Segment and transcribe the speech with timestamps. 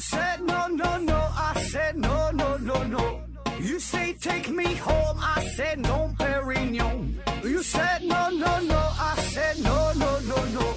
[0.00, 1.16] said no, no, no.
[1.36, 3.20] I said no, no, no, no.
[3.60, 5.18] You say take me home.
[5.20, 7.14] I said no, Perignon.
[7.44, 8.78] You said no, no, no.
[8.78, 10.74] I said no, no, no, no.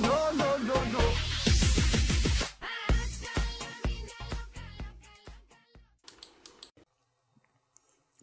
[0.00, 1.00] No, no, no, no.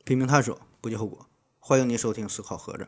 [0.03, 1.27] 拼命探索，不计后果。
[1.59, 2.83] 欢迎您收听《思考盒子》。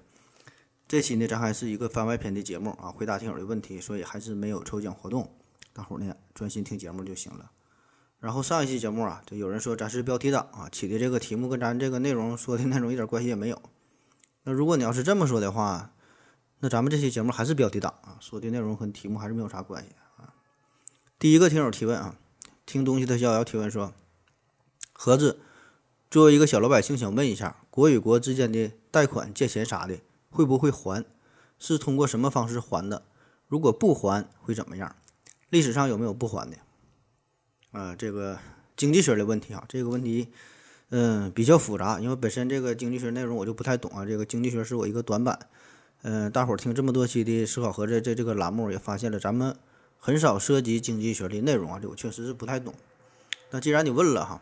[0.88, 5.35] 这期呢，咱还是一个番外篇的节目啊，回答听友的问题，所以还是没有抽奖活动，
[5.77, 7.51] 大伙儿呢专心听节目就行了。
[8.19, 13.61] 然后上一期节目啊，就有人说咱是标题党啊，起的这个题目跟咱这个内容说的内容一点关系也没有。
[14.41, 15.93] 那如果你要是这么说的话，
[16.61, 20.33] 那咱们这期节目还是标题党啊，说的内容和题目还是没有啥关系啊。
[21.19, 22.15] 第一个听友提问啊，
[22.65, 23.93] 听东西的逍遥提问说，
[24.93, 25.41] 盒子。
[26.09, 29.99] 作为一个小老百姓，想问一下，国与国之间的贷款、借钱啥的，
[30.29, 31.04] 会不会还？
[31.59, 33.03] 是通过什么方式还的？
[33.47, 34.95] 如果不还会怎么样？
[35.49, 36.57] 历史上有没有不还的？
[37.71, 38.37] 啊，这个
[38.75, 40.29] 经济学的问题啊，这个问题，
[40.89, 44.05] 嗯，比较复杂，因为本身这个经济学内容我就不太懂啊。
[44.05, 45.39] 这个经济学是我一个短板。
[46.03, 49.55] 嗯，大伙儿听这么多期的思考和这这这个栏目，也发现了咱们
[49.99, 52.73] 很少涉及经济学的内容啊，这我确实是不太懂。
[53.51, 54.41] 那既然你问了哈。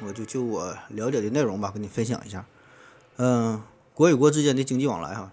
[0.00, 2.46] 我就就我了解的内容吧，跟你分享一下。
[3.16, 3.60] 嗯，
[3.94, 5.32] 国与国之间的经济往来哈，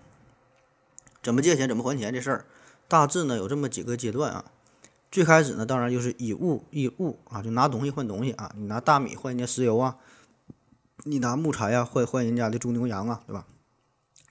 [1.21, 2.45] 怎么借钱，怎么还钱这事儿，
[2.87, 4.45] 大致呢有这么几个阶段啊。
[5.15, 8.53] 最开始呢，当然就是以物易物啊，就拿东西换东西啊。
[8.57, 9.95] 你拿大米换人家石油啊，
[11.05, 13.47] 你拿木材啊换换人家的猪牛羊啊，对吧？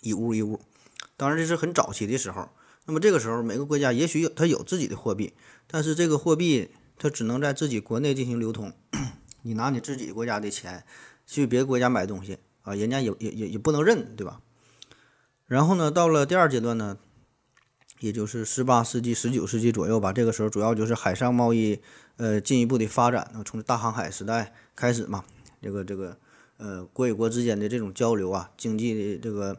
[0.03, 0.61] 以物易物。
[1.17, 2.51] 当然这是很早期的时候。
[2.85, 5.33] 那么这个时候，每个国家也许有它有自己的货币，
[5.67, 6.69] 但是这个货币
[6.99, 8.71] 它只能在自己国内进行流通。
[9.41, 10.85] 你拿你自己国家的钱
[11.25, 14.43] 去别的国家买东西啊，人家也也也也不能认，对吧？
[15.47, 16.99] 然后呢，到了第二阶段呢，
[18.05, 20.13] 也就是十八世纪、十九世纪左右吧。
[20.13, 21.81] 这个时候主要就是海上贸易
[22.17, 25.25] 呃进一步的发展，从大航海时代开始嘛，
[25.63, 26.17] 这个这个
[26.59, 29.57] 呃国与国之间的这种交流啊，经济的这个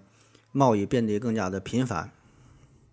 [0.52, 2.12] 贸易变得更加的频繁。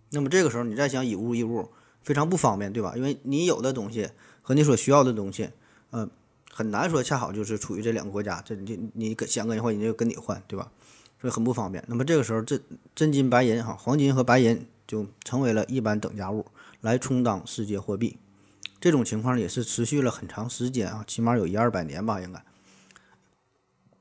[0.09, 1.69] 那么这个时候你再想以物易物，
[2.01, 2.93] 非常不方便，对吧？
[2.95, 4.09] 因为你有的东西
[4.41, 5.49] 和你所需要的东西，
[5.91, 6.09] 嗯。
[6.55, 10.71] 很难说，恰好就是处于这两个国家，这你你跟想跟人换，人家就跟你换，对吧？
[11.19, 11.83] 所以很不方便。
[11.87, 12.59] 那么这个时候，这
[12.93, 16.45] 真金白银哈，黄金和白银就成为了一般等价物，
[16.81, 18.17] 来充当世界货币。
[18.79, 22.43] 这种情况也是持续了很长时间啊，起码有一二百年吧，应该。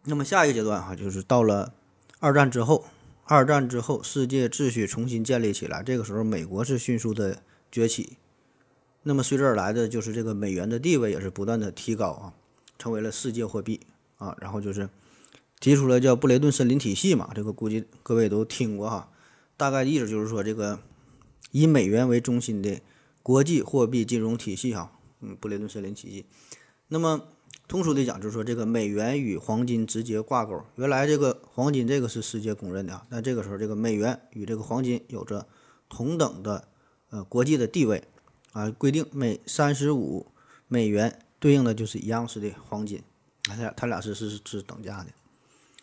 [0.04, 1.72] 那么下一个阶段哈，就是到了
[2.18, 2.86] 二战之后，
[3.24, 8.16] 二战之后世界秩序重新建立起来，这个时候美国是迅速的崛起。
[9.04, 12.34] 那么随之而来的就是这个美元的地位也是不断的提高啊。
[12.78, 13.80] 成为了世界货币
[14.16, 14.88] 啊，然后就是
[15.60, 19.08] 提出了叫布雷顿森林体系嘛，这个估计各位都听过哈。
[19.56, 20.80] 大概意思就是说，这个
[21.50, 22.80] 以美元为中心的
[23.22, 26.26] 国际货币金融体系哈，嗯，布雷顿森林体系。
[26.88, 27.28] 那么
[27.68, 30.62] 通俗的讲，就是说这个美元与黄金直接挂钩。
[30.76, 35.46] 原来这个黄金这个是世界公认的啊，但这个时候这个美元与这个黄金有着
[35.88, 36.68] 同等的
[37.10, 38.04] 呃国际的地位
[38.52, 40.26] 啊，规定每三十五
[40.68, 41.18] 美元。
[41.42, 43.02] 对应的就是一样式的黄金，
[43.42, 45.06] 它俩它俩是是是等价的，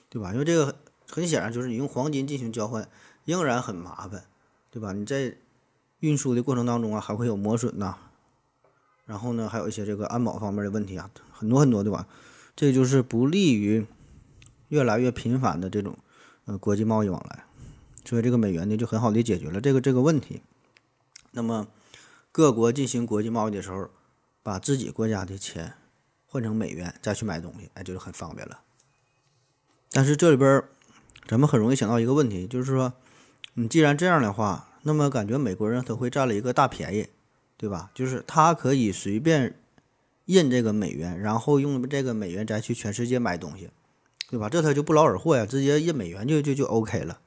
[0.07, 0.31] 对吧？
[0.31, 0.74] 因为这个
[1.06, 2.88] 很显然就是你用黄金进行交换，
[3.25, 4.25] 仍然很麻烦，
[4.72, 4.94] 对吧？
[4.94, 5.35] 你在
[6.00, 7.96] 运输的过程当中啊，还会有磨损呐，
[9.06, 12.07] 然后呢，还有一些这个安保方面的问题啊，很多很多，对吧？
[12.56, 13.85] 这就是不利于
[14.69, 15.97] 越来越频繁的这种
[16.46, 17.46] 呃国际贸易往来，
[18.06, 20.41] 所以这个美元呢就很好的解决了这个这个问题。
[21.31, 21.68] 那么
[22.31, 23.90] 各国进行国际贸易的时候。
[24.41, 25.74] 把自己国家的钱
[26.25, 28.62] 换成美元再去买东西，哎，就是很方便了。
[29.91, 30.63] 但是这里边
[31.28, 32.94] 咱们很容易想到一个问题，就是说，
[33.59, 37.08] 你既然这样的话，那么感觉美国人他会占了一个大便宜，
[37.58, 37.92] 对吧？
[37.94, 39.53] 就是他可以随便
[40.28, 43.69] 印这个美元，然后用这个美元再去全世界买东西，
[44.30, 44.48] 对吧？
[44.48, 47.19] 这他就不劳而获呀，直接印美元就就就 OK 了。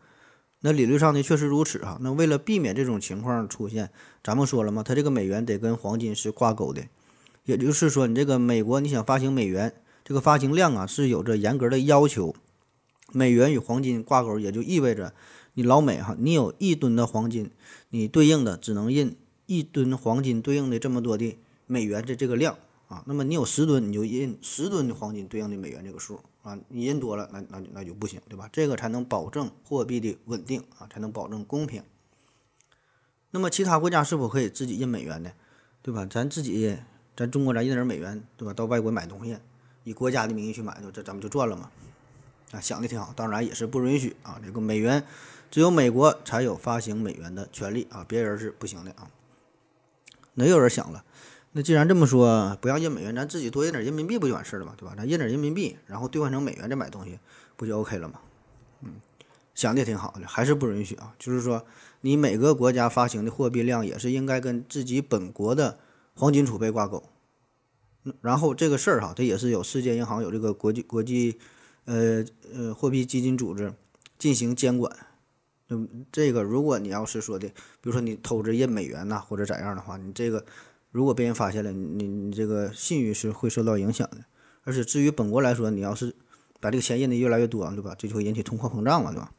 [0.60, 1.98] 那理论上呢确实如此啊。
[2.00, 3.90] 那为了避免这种情况出现，
[4.24, 6.82] 咱们说了嘛，他这个美元得跟黄金是挂钩的。
[7.44, 12.34] 也就是说，你这个美国你想发行美元，这个发行量啊是有着严格的要求。
[13.14, 15.12] 美元与黄金挂钩，也就意味着
[15.54, 17.50] 你老美哈，你有一吨的黄金，
[17.90, 19.16] 你对应的只能印
[19.46, 22.56] 一吨黄金对应的这么多的美元的这个量
[22.88, 23.02] 啊。
[23.06, 26.58] 那么你有十吨，你就印十吨的黄金对应的美元这个数啊。
[26.68, 28.48] 你印多了，那那那就不行，对吧？
[28.52, 31.82] 这个才能保证货币的稳定啊，才能保证公平。
[33.30, 35.32] 那么其他国家是否可以自己印美元呢？
[35.82, 36.06] 对吧？
[36.06, 36.76] 咱自己。
[37.14, 38.54] 咱中国咱印点美元，对吧？
[38.54, 39.36] 到外国买东西，
[39.84, 41.70] 以国家的名义去买，这咱们就赚了嘛？
[42.52, 44.40] 啊，想的挺好，当然也是不允许啊。
[44.42, 45.04] 这个美元
[45.52, 49.10] 只有美国才有发行美元的权利啊，别人是不行的啊。
[50.32, 51.04] 那有人想了，
[51.52, 54.94] 那既然这么说，不要印美元，咱自己多印点人民币不就完事了嘛，对吧？
[54.96, 57.18] 咱印点人民币，然后兑换成美元再买东西，
[57.54, 58.18] 不就 OK 了吗？
[58.80, 58.94] 嗯，
[59.54, 61.14] 想的也挺好的，还是不允许啊。
[61.18, 61.66] 就是说，
[62.00, 65.78] 你每个国家发行的货币量也是应该跟自己本国的
[66.14, 67.04] 黄金储备挂钩。
[68.22, 71.38] 然后这个事儿哈，这也是有世界银行有这个国际国际，
[71.84, 72.24] 呃
[72.54, 73.74] 呃货币基金组织
[74.18, 74.90] 进行监管。
[75.72, 80.44] 嗯这个，如果你要是说的，比如说你偷着印美元呐，或者咋样的话，你这个
[80.90, 84.18] 如果被人发现了，你你这个信誉是会受到影响的。
[84.64, 86.14] 而且至于本国来说，你要是
[86.60, 87.94] 把这个钱印的越来越多，对吧？
[87.98, 89.32] 这就会引起通货膨胀了，对吧？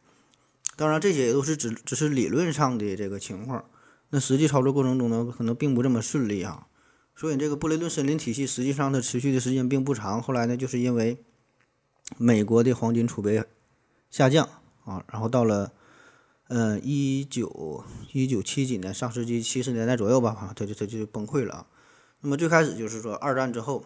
[0.75, 3.63] 当然，这些也都是只只是理论上的这个情况，
[4.09, 6.67] 那实际操作过程中呢，可能并不这么顺利啊。
[7.15, 11.23] 所以这个布雷顿森林体系实际上它持续的时间并不长，后来呢，就是因为
[12.17, 13.43] 美国的黄金储备
[14.09, 14.49] 下降
[14.83, 15.71] 啊，然后到了
[16.53, 21.65] 呃一九一九七几年，上世纪七十年代左右吧，哈，他就他就崩溃了啊。
[22.21, 23.83] 那么最开始就是说二战之后，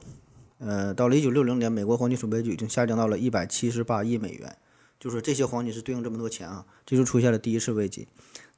[0.58, 4.58] 呃，到了一九六零年，美国黄金储备就已经下降到了一百七十八亿美元，
[5.00, 8.06] 就是这些黄金是对应这么多钱啊，这就出现了第一次危机。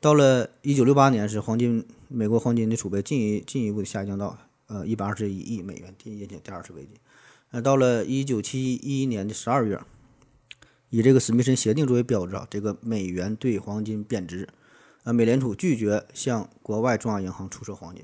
[0.01, 4.35] 到了一九六八年，是黄金美国黄金的储备进一进一步的下降到。
[4.71, 6.89] 呃，一百二十一亿美元，第引起第二次危机。
[7.49, 9.81] 呃，到了一九七一年的十二月，
[10.89, 14.47] 以这个史密森协定作为标志啊，这个美元对黄金贬值。
[15.03, 18.03] 呃，美联储拒绝向国外中央银行出售黄金。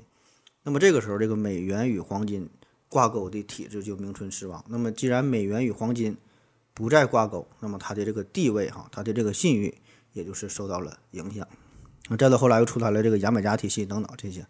[0.62, 2.48] 那么这个时候，这个美元与黄金
[2.88, 4.64] 挂钩的体制就名存实亡。
[4.68, 6.16] 那么既然美元与黄金
[6.72, 9.74] 不再挂钩，那么它的这个地位哈，它的这个信誉
[10.14, 11.46] 也就是受到了影响。
[12.08, 14.46] 那再到后来又出台了这个牙买加体系等等这些。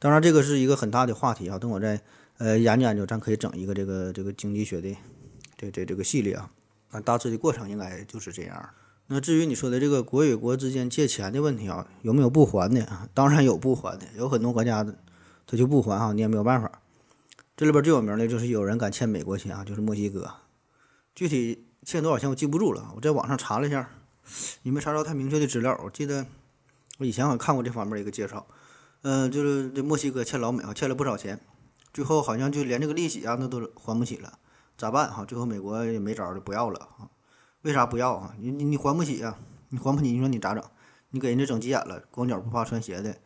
[0.00, 1.58] 当然，这个是一个很大的话题啊。
[1.58, 2.00] 等我再
[2.38, 4.96] 呃研究研究，咱可以整一个这个这个经济学的
[5.56, 6.50] 这这这个系列啊。
[6.94, 8.70] 啊，大致的过程应该就是这样。
[9.08, 13.08] 那至于你说的这个国与国之间借钱的问题啊，有没有不还的啊？
[13.12, 14.96] 当然有不还的，有很多国家的
[15.46, 16.80] 他就不还啊，你也没有办法。
[17.56, 20.32] 这里边最有名的就是有人敢欠美国钱啊，就是墨西哥。
[21.14, 23.90] 具体欠多少钱我记不住了，我在网上查了一下，
[24.62, 25.78] 也没查着太明确的资料。
[25.84, 26.24] 我记得
[26.98, 28.46] 我以前好像看过这方面一个介绍。
[29.02, 31.38] 嗯，就是这墨西哥欠老美啊，欠了不少钱，
[31.92, 34.38] 最后好像就连这个利息啊，那都还不起了，
[34.76, 35.24] 咋办哈？
[35.24, 37.10] 最后美国也没招儿，就不要了啊。
[37.62, 38.34] 为啥不要啊？
[38.38, 39.38] 你你你还不起啊？
[39.70, 40.62] 你还不起，你说你咋整？
[41.10, 43.16] 你给人家整急眼了，光脚不怕穿鞋的。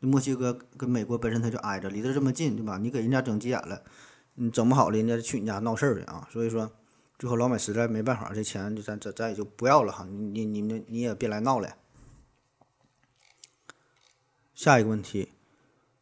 [0.00, 2.78] 墨西哥跟美国本身它就挨着，离得这么近，对吧？
[2.78, 3.82] 你给人家整急眼了，
[4.34, 6.28] 你整不好了，人家去你家闹事儿去啊。
[6.30, 6.70] 所以说，
[7.18, 10.04] 最后老美实在没办法，这钱就咱咱咱也就不要了哈。
[10.04, 11.74] 你你你们你也别来闹了。
[14.54, 15.32] 下一个问题，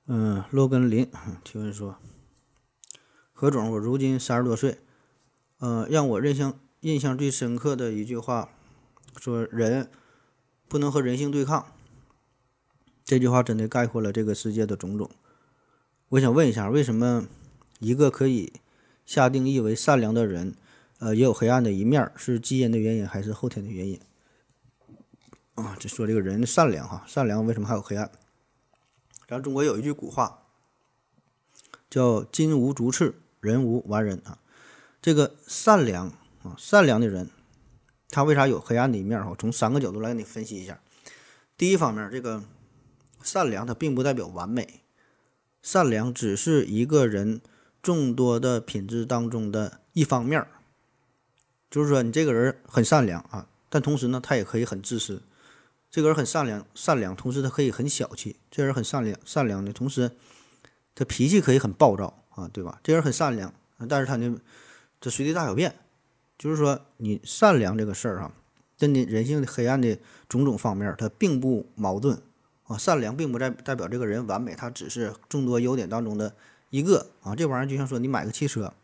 [0.06, 1.10] 嗯，洛根林
[1.44, 1.96] 提问说
[3.32, 4.78] ：“何总，我如今三十多岁，
[5.58, 8.50] 呃，让我印象印象最深刻的一句话，
[9.16, 9.90] 说人
[10.68, 11.72] 不能和人性对抗。
[13.04, 15.10] 这句话真的概括了这个世界的种种。
[16.10, 17.26] 我想问一下，为什么
[17.78, 18.52] 一个可以
[19.04, 20.54] 下定义为善良的人，
[20.98, 22.12] 呃，也有黑暗的一面？
[22.16, 24.00] 是基因的原因，还是后天的原因？
[25.54, 28.10] 啊，就说这个人善良哈，善良为什么还有黑暗？”
[29.26, 30.42] 咱中国有一句古话，
[31.88, 34.38] 叫“金无足赤，人无完人”啊。
[35.00, 36.08] 这个善良
[36.42, 37.30] 啊，善良的人，
[38.10, 39.24] 他为啥有黑暗的一面？
[39.24, 40.80] 哈，从三个角度来给你分析一下。
[41.56, 42.42] 第一方面，这个
[43.22, 44.82] 善良它并不代表完美，
[45.62, 47.40] 善良只是一个人
[47.82, 50.46] 众多的品质当中的一方面。
[51.70, 55.22] 就是说，你这个人很善良啊，但同时呢，他也可以很自私。
[55.90, 58.36] 这个人很善良，善良，同时他可以很小气。
[58.50, 60.10] 这人很善良，善良的同时，
[60.94, 62.80] 他脾气可以很暴躁啊，对吧？
[62.82, 63.52] 这人很善良，
[63.88, 64.38] 但是他呢，
[65.10, 65.74] 随地大小便。
[66.38, 68.32] 就是说，你善良这个事儿哈，
[68.78, 69.98] 跟你人性的黑暗的
[70.28, 72.20] 种种方面，它并不矛盾
[72.64, 72.76] 啊。
[72.76, 76.34] 善良并不代代表这个人完美，他只是众多优点当中的
[76.70, 77.34] 一个啊。
[77.34, 78.74] 这玩意儿就像说你买个汽车，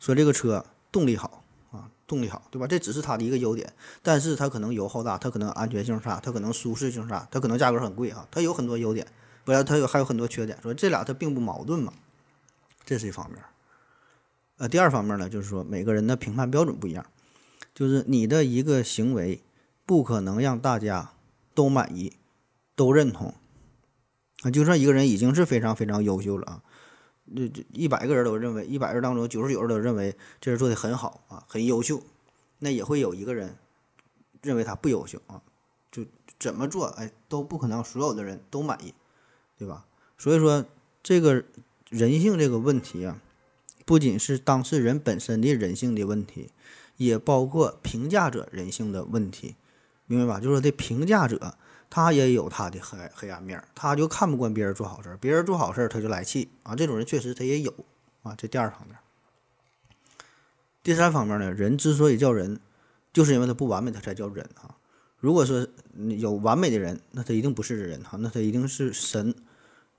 [0.00, 1.90] 说这个车动力好啊。
[2.08, 2.66] 动力好，对吧？
[2.66, 8.26] 这只是它的一个优点，但是它可能油耗大，它可能安全性差，它可能舒适性差，它可能价格很贵啊。
[8.32, 9.06] 它有很多优点，
[9.44, 10.58] 不然它有还有很多缺点。
[10.60, 11.92] 说这俩它并不矛盾嘛，
[12.84, 13.40] 这是一方面。
[14.60, 17.06] 呃，第二方面呢，就是说每个人的评判标准不一样，
[17.74, 19.42] 就是你的一个行为
[19.86, 21.12] 不可能让大家
[21.54, 22.12] 都满意、
[22.76, 23.34] 都认同
[24.42, 24.50] 啊。
[24.50, 26.62] 就算一个人已经是非常非常优秀了啊。
[27.34, 32.02] 这这一百个人都认为，一百人当中九十九人都认为这人做的很好啊，很优秀，
[32.58, 33.56] 那也会有一个人
[34.42, 35.40] 认为他不优秀啊，
[35.90, 36.04] 就
[36.38, 38.92] 怎么做哎都不可能所有的人都满意，
[39.56, 39.86] 对吧？
[40.18, 40.66] 所以说
[41.02, 41.42] 这个
[41.88, 43.18] 人性这个问题啊，
[43.90, 46.52] 不仅是当事人本身的人性的问题，
[46.96, 49.56] 也包括评价者人性的问题，
[50.06, 50.38] 明白吧？
[50.38, 51.56] 就是说这评价者
[51.90, 56.76] 他也有他的黑黑暗面，他就看不惯别人做好事，别人做好事他就来气啊。
[56.76, 57.74] 这种人确实他也有
[58.22, 58.32] 啊。
[58.38, 58.96] 这第二方面，
[60.84, 62.60] 第三方面呢，人之所以叫人，
[63.12, 64.76] 就是因为他不完美，他才叫人啊。
[65.18, 65.66] 如果说
[66.16, 69.34] 有完美的人，那他一定不是人哈，那他一定是神。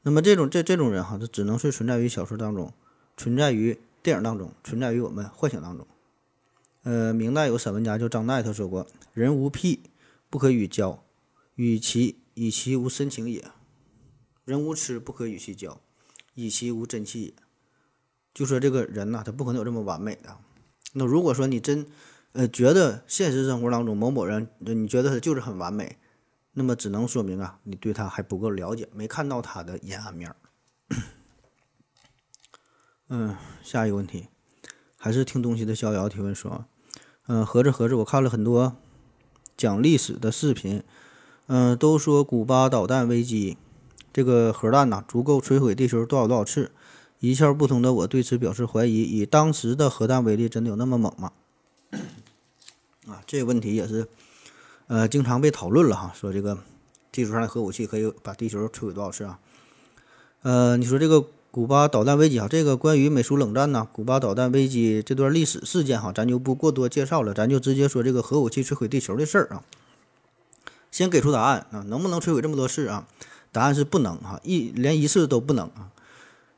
[0.04, 2.72] 那么这种这这种人哈，他只能是存在于小说当中，
[3.18, 5.86] 存在于电影当中，存在于我们幻想当中。
[6.84, 9.82] 呃，明代有散文家叫张岱，他说过：“人无癖，
[10.30, 11.04] 不可与交，
[11.56, 13.52] 与其以其无深情也；
[14.46, 15.80] 人无痴，不可与其交，
[16.34, 17.34] 以其无真气也。”
[18.34, 20.36] 就说这个人呐，他不可能有这么完美的。
[20.94, 21.86] 那如果说你真
[22.32, 25.98] 呃觉得现实生活当中某某人，你觉得他就是很完美，
[26.54, 30.34] 那么只能说明啊，你对他还不够了解，没看到他的阴暗面。
[33.14, 34.28] 嗯，下一个问题，
[34.98, 36.64] 还是听东西的逍遥提问说。
[37.28, 38.78] 嗯，合着合着，我看了很多
[39.58, 40.82] 讲历史的视频，
[41.48, 43.58] 嗯，都说古巴导弹危机
[44.14, 46.72] 这个核弹呐，足够摧毁地球多少多少次。
[47.20, 51.34] 一窍不通的我对此表示怀疑：以当时的核弹威力，真的有那么猛吗？
[53.08, 54.08] 啊，这个问题也是
[54.88, 56.14] 呃经常被讨论了哈。
[56.16, 56.58] 说这个
[57.12, 59.38] 地球上的核武器可以把地球摧毁多少次啊？
[60.44, 61.26] 呃，你说这个。
[61.52, 69.62] 古巴导弹危机啊，这个关于美苏冷战呢，古巴导弹危机这段历史事件哈，咱就不过多介绍了，咱就直接说这个核武器摧毁地球的事儿啊。
[70.92, 73.06] 先给出答案啊，能不能摧毁这么多次啊？
[73.52, 75.92] 答案是不能哈，一连一次都不能啊。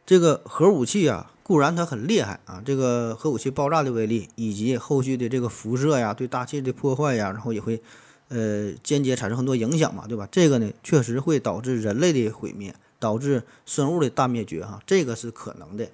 [0.06, 7.82] 这个核武器啊，固然它很厉害啊，这个核武器爆炸的威力以及后续的这个辐射呀，对大气的破坏呀，然后也会
[8.28, 10.30] 呃间接产生很多影响嘛，对吧？
[10.32, 12.76] 这个呢，确实会导致人类的毁灭。
[13.04, 15.92] 导致生物的大灭绝，哈，这个是可能的，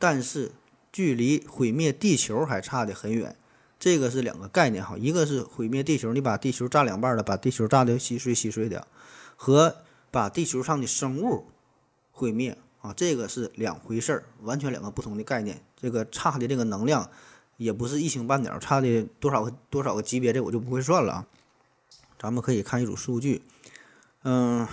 [0.00, 0.50] 但是
[0.90, 3.36] 距离毁灭地球还差得很远，
[3.78, 8.88] 这个是两个概念，哈，一个是毁灭地球，你把地球炸两半了，把地球炸得稀碎稀碎的，
[9.36, 9.76] 和
[10.10, 11.46] 把地球上的生物
[12.10, 17.08] 毁灭，啊，这个是两回事儿，完全两个不同的概念，这个差的这个能量
[17.58, 21.26] 也不是一星半点，差的多少个多少个级别，这我就不会算了啊，
[22.18, 23.42] 咱们可以看一组数据，
[24.24, 24.66] 嗯。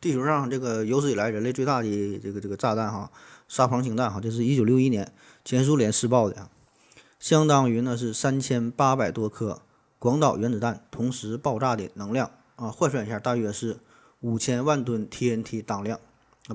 [0.00, 3.10] 地球上这个有史以来人类最大的这个这个炸弹哈，
[3.48, 5.12] 沙皇氢弹哈，这是一九六一年
[5.44, 6.48] 前苏联试爆的，
[7.18, 9.62] 相当于呢是三千八百多颗
[9.98, 13.78] 广岛原子弹同时爆炸的能量啊，换算一下大约是
[14.20, 15.98] 五千万吨 TNT 当量。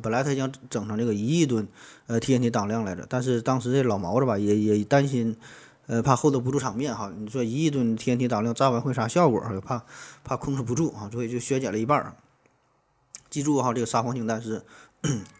[0.02, 1.68] 本来他想整成这个一亿吨
[2.08, 5.36] 呃 TNT 当量来着，但是当时这老毛子吧也也担心，
[5.86, 7.14] 呃怕 hold 不住场面哈。
[7.16, 9.40] 你说一亿吨 TNT 当量炸完会啥效果？
[9.62, 9.84] 怕
[10.24, 12.16] 怕控制不住啊，所以就削减了一半儿。
[13.34, 14.62] 记住哈，这个沙皇氢弹是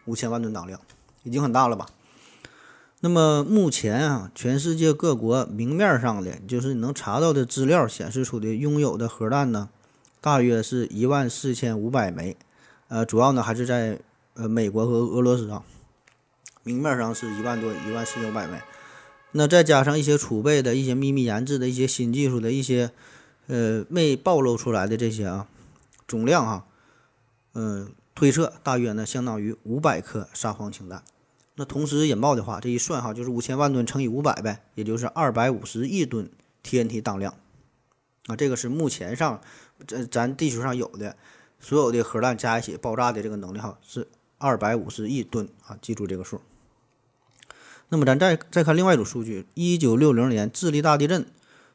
[0.04, 0.80] 五千万吨当量，
[1.22, 1.86] 已经很大了吧？
[2.98, 9.68] 那么目前啊，全世界各国明面上的，就是你能查到的资料显示出的拥有的核弹呢，
[10.20, 12.36] 大约是一万四千五百枚。
[12.88, 14.00] 呃，主要呢还是在
[14.34, 15.62] 呃美国和俄罗斯啊，
[16.64, 18.60] 明面上是一万多，一万四千五百枚。
[19.30, 22.90] 那再加上一些储备的一些秘密研制的一些新技术的一些
[23.46, 25.46] 呃没暴露出来的这些啊
[26.08, 26.66] 总量哈。
[27.54, 31.02] 嗯，推测大约呢相当于五百颗沙皇氢弹。
[31.56, 36.28] 那同时引爆的话，这一算哈，就是五千万吨乘以五百呗，也就是二百五十亿吨
[36.64, 37.34] TNT 当量。
[38.26, 39.40] 啊，这个是目前上
[39.86, 41.16] 这咱地球上有的
[41.60, 44.08] 所有的核弹加一起爆炸的这个能量是
[44.38, 46.40] 二百五十亿吨啊，记住这个数。
[47.90, 51.26] 那么咱再再看另外一组数据，一九六零年智利大地震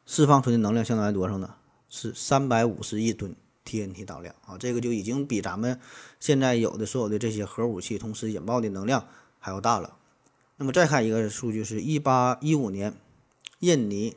[0.04, 1.54] 释放出的能量相当于多少呢？
[1.88, 3.34] 是三百五十亿吨。
[3.70, 5.78] TNT 当量啊，这个就已经比咱们
[6.18, 9.06] 现在有的所有的这些核武器同时引爆的能量
[9.38, 9.96] 还要大了。
[10.56, 12.94] 那么再看一个数据，是一八一五年
[13.60, 14.16] 印尼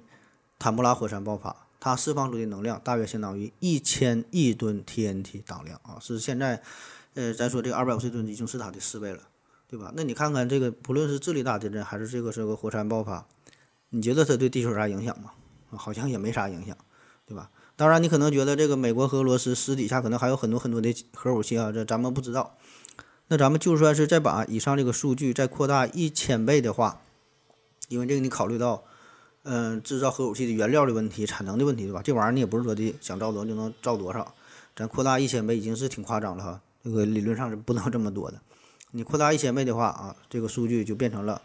[0.58, 6.62] 坦布拉火山爆发，它释放出的能量大约相当于一千亿吨 TNT 当量啊，是现在
[7.14, 9.22] 呃咱说这个二百五十吨已经是它的四倍了，
[9.70, 9.94] 对吧？
[9.96, 13.28] 那你看看这个，不论是智利大地震还是这个这个火山爆发，
[13.90, 15.32] 你觉得它对地球有啥影响吗？
[15.76, 16.78] 好像也没啥影响，
[17.26, 17.50] 对吧？
[17.76, 22.56] 当然，你可能觉得这个美国和俄罗斯私底下可能还有很多很多的核武器啊，这咱们不知道。
[23.30, 27.02] 那咱们就算是再把以上这个数据再扩大一千倍的话，
[27.88, 28.84] 因为这个你考虑到，
[29.44, 32.02] 嗯，制造核武器的原料的问题、产能的问题，对吧？
[32.04, 34.36] 这玩意儿你也不是说的想造多就能造多少，
[34.76, 36.62] 咱扩大一千倍已经是挺夸张了哈。
[36.84, 38.40] 这个理论上是不能这么多的。
[38.92, 41.42] 你扩大一千倍的话啊，这个数据就变成了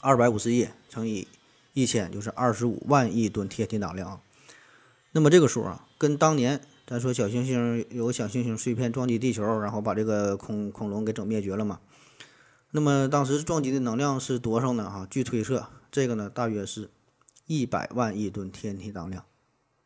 [0.00, 1.28] 二百五十亿乘以
[1.74, 4.18] 一千，就是二十五万亿吨铁铁当量。
[5.16, 11.80] 那么这个数啊，跟当年咱说小行星有个小行星碎片撞击地球，然后把这个恐恐龙给整灭绝了嘛？
[12.72, 14.90] 那么当时撞击的能量是多少呢？
[14.90, 16.90] 哈，据推测，这个呢大约是
[17.46, 19.24] 一百万亿吨 TNT 当量。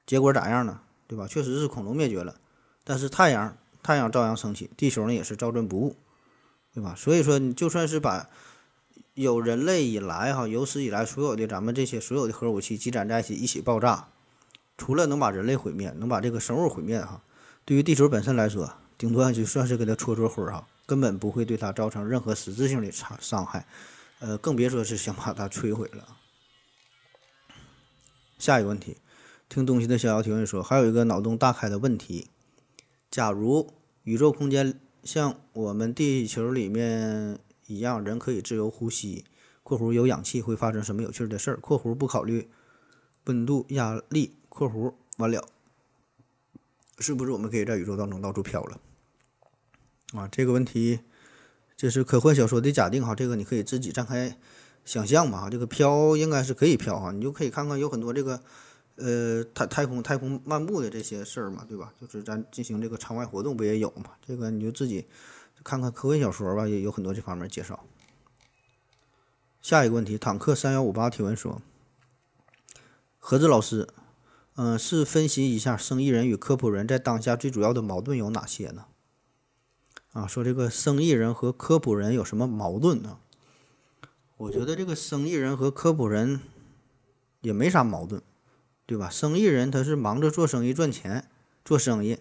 [0.05, 0.81] 结果咋样呢？
[1.07, 1.29] 对吧？
[1.29, 2.35] 确实是恐龙灭绝了，
[2.83, 5.95] 但是太阳太阳照样升起，地球呢也是照转不误，
[6.75, 6.97] 对吧？
[6.99, 8.29] 所以说，你就算是把
[9.15, 14.09] 有人类以来哈有史以来所有的咱们这些所有的核武器积攒在一起一起爆炸，
[14.81, 17.23] 除了能把人类毁灭，能把这个生物毁灭哈，
[17.67, 23.67] 对于地球本身来说，顶多就算是给它戳戳灰儿哈，根本不会对它造成任何实质性的伤伤害，
[24.21, 26.17] 呃，更别说是想把它摧毁了。
[28.39, 28.97] 下一个问题，
[29.51, 32.31] 听东西的逍遥提问说，还有一个脑洞大开的问题：
[33.11, 39.27] 假如宇宙空间像我们地球里面一样，人可以自由呼吸
[39.63, 42.49] （括弧有氧气），会发生什么有趣的事儿？（括弧不考虑
[43.25, 45.49] 温度、压力）（括弧完了）
[47.01, 48.79] 是不是我们可以在宇宙当中到处飘了？
[50.13, 51.01] 啊，这个问题，
[51.75, 54.37] 这是科幻小说的假定哈，这个你可以自己展开。
[54.83, 58.43] 想象嘛，这个飘应该是可以飘哈，你就可以看看有很多这个，
[58.97, 61.93] 呃，太太空太空漫步的这些事儿嘛，对吧？
[62.01, 64.13] 就是咱进行这个场外活动不也有嘛？
[64.27, 65.07] 这个你就自己
[65.63, 67.85] 看看科幻小说吧，也有很多这方面介绍。
[69.61, 71.61] 下一个问题，坦克三幺五八提问说：
[73.19, 73.87] 何子老师，
[74.63, 78.85] 嗯，是分析一下生意人与科普人在当下最主要的矛盾有哪些呢？
[80.13, 83.17] 啊，说这个生意人和科普人有什么矛盾呢？
[84.37, 86.41] 我觉得这个生意人和科普人
[87.41, 88.21] 也没啥矛盾，
[88.85, 89.09] 对吧？
[89.09, 91.25] 生意人他是忙着做生意赚钱
[91.65, 92.19] 做生意，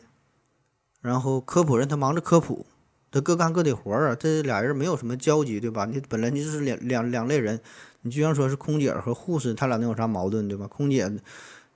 [1.01, 2.65] 然后科普人他忙着科普，
[3.11, 5.85] 他各干各的活儿啊，这俩人没有什么交集，对吧？
[5.87, 7.59] 你本来就是两两两类人，
[8.03, 10.65] 你就像说是空姐和护士，他俩能有啥矛盾，对吧？
[10.67, 11.11] 空姐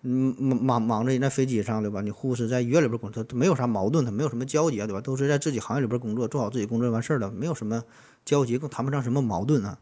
[0.05, 2.01] 嗯忙忙忙着在飞机上，对吧？
[2.01, 4.99] 你护士在医院里边工作，没有啥矛盾，他没有什么交集啊，对吧？
[4.99, 7.83] 都是在自己行业里边工作，做好自己工作完事儿了，没有什么
[8.25, 9.79] 交集，更谈不上什么矛盾啊。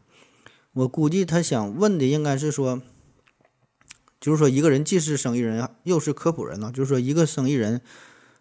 [0.74, 2.80] 我估计他想问的应该是说，
[4.20, 7.80] 就是说一个人既是生意人又是科普人呢，就是说一个生意人，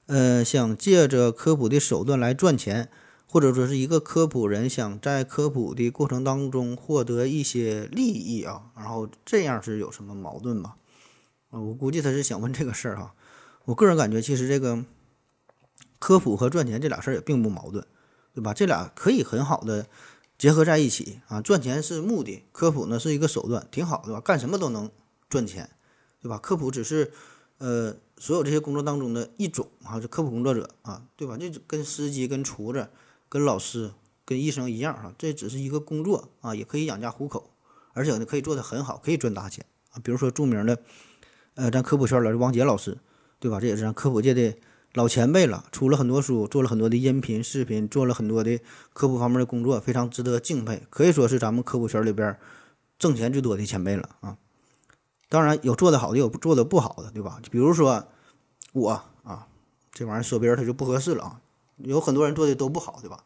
[0.05, 2.89] 呃，想借着科普的手段来赚钱，
[3.27, 10.75] 或者说是一个科普人想在科普的过程当中获得一些利益啊，然后这样是有什么矛盾吗？
[11.51, 13.13] 啊，我估计他是想问这个事儿哈。
[13.65, 14.83] 我个人感觉，其实这个
[15.99, 17.85] 科普和赚钱这俩事儿也并不矛盾，
[18.33, 18.53] 对吧？
[18.53, 19.85] 这俩可以很好的。
[20.37, 24.19] 结合在一起啊，赚钱是目的，科普呢是一个手段，挺好，的吧？
[24.19, 24.89] 干什么都能
[25.29, 25.69] 赚钱，
[26.19, 26.39] 对吧？
[26.39, 27.11] 科普只是
[27.59, 31.37] 呃所有这些工作当中的一种啊，就科普工作者啊，对吧？
[31.37, 32.89] 这跟司机、跟厨子、
[33.29, 33.91] 跟老师、
[34.25, 37.51] 跟医生一样啊，这只是一个工作啊，也可以养家糊口，
[37.93, 40.01] 而且呢可以做得很好，可以赚大钱啊。
[40.03, 40.79] 比如说著名的
[41.55, 42.97] 呃咱科普圈的王杰老师，
[43.39, 43.59] 对吧？
[43.59, 44.55] 这也是咱科普界的。
[44.93, 48.59] 老前辈了，出了很多书，做了很多的音频、视频，做了很多的
[48.91, 52.37] 科普方面的工作，非常值得敬佩，可以说是咱们科普圈里边
[52.99, 54.37] 挣钱最多的前辈了啊。
[55.29, 57.39] 当然有做的好的，有做的不好的，对吧？
[57.49, 58.05] 比如说
[58.73, 59.47] 我啊，
[59.93, 61.41] 这玩意儿说别人他就不合适了啊。
[61.77, 63.23] 有很多人做的都不好，对吧？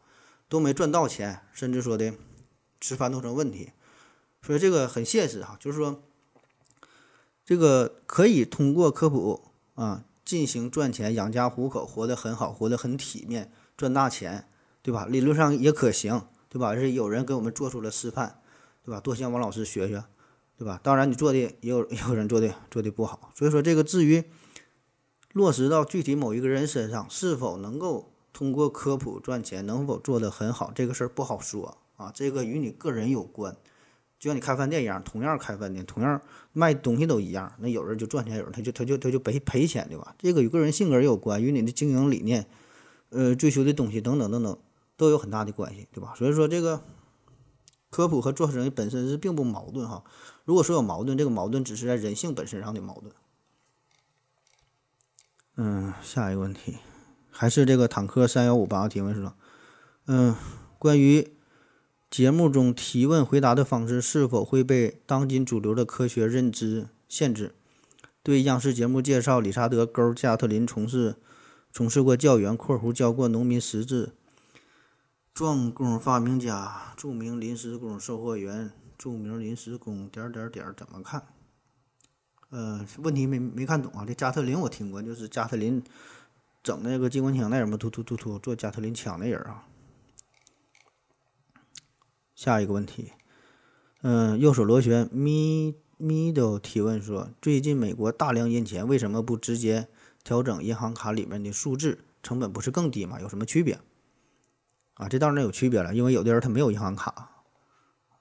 [0.48, 2.14] 都没赚到钱，甚至说的
[2.80, 3.72] 吃饭都成问题，
[4.40, 6.00] 所以这个很现实哈，就是说
[7.46, 10.04] 这个可以通过科普啊。
[10.26, 14.48] 进行赚钱、养家糊口，活得很好，活得很体面，赚大钱，
[14.82, 15.06] 对吧？
[15.06, 16.74] 理论上也可行，对吧？
[16.74, 18.40] 是有人给我们做出了示范，
[18.84, 18.98] 对吧？
[18.98, 20.02] 多向王老师学学，
[20.58, 20.80] 对吧？
[20.82, 24.24] 当然，你做的也有也有人做的做的不好，所以说这个至于
[25.32, 33.56] 落实到具体某一个人身上，是否能够通过科普赚钱，能否做得很好，这个事儿不好说啊，这个与你个人有关。
[34.18, 36.20] 就像你开饭店一样，同样开饭店，同样
[36.52, 37.52] 卖东西都一样。
[37.58, 40.14] 那有人就赚钱，有人他就他就他就赔赔钱，对吧？
[40.18, 42.46] 这个与个人性格也有关，与你的经营理念、
[43.10, 44.58] 呃追求的东西等等等等
[44.96, 46.14] 都有很大的关系，对吧？
[46.16, 46.82] 所以说这个
[47.90, 50.02] 科普和做生意本身是并不矛盾哈。
[50.46, 53.12] 如果说有矛盾，这个矛盾只是在人性本身上的矛盾。
[55.56, 56.78] 嗯，下一个问题
[57.30, 59.36] 还是这个坦克三幺五八提问是吧？
[60.06, 60.34] 嗯，
[60.78, 61.35] 关于。
[62.08, 67.54] 节目中提问回答的方式是否会被当今主流的科学认知限制？
[68.22, 71.16] 对央视节目介绍，理查德·勾加特林从事
[71.72, 74.14] 从事过教员（括弧教过农民识字），
[75.34, 81.22] 壮工发明家，著名临时工售货员，著名临时工点点点怎么看？
[82.50, 84.04] 呃，问题没没看懂啊。
[84.06, 85.82] 这加特林我听过，就是加特林
[86.62, 89.66] 整那个机关枪那人嘛，突突突突做加特林枪那人啊。
[92.36, 93.12] 下一个问题，
[94.02, 99.88] 嗯，右手螺旋咪咪的提问说，最近美国大量印钱，为什么不直接
[100.22, 101.98] 调整银行卡里面的数字？
[102.22, 103.18] 成本不是更低吗？
[103.22, 103.78] 有什么区别？
[104.94, 107.42] 啊，这当然有区别了，因为有的人他没有银行卡。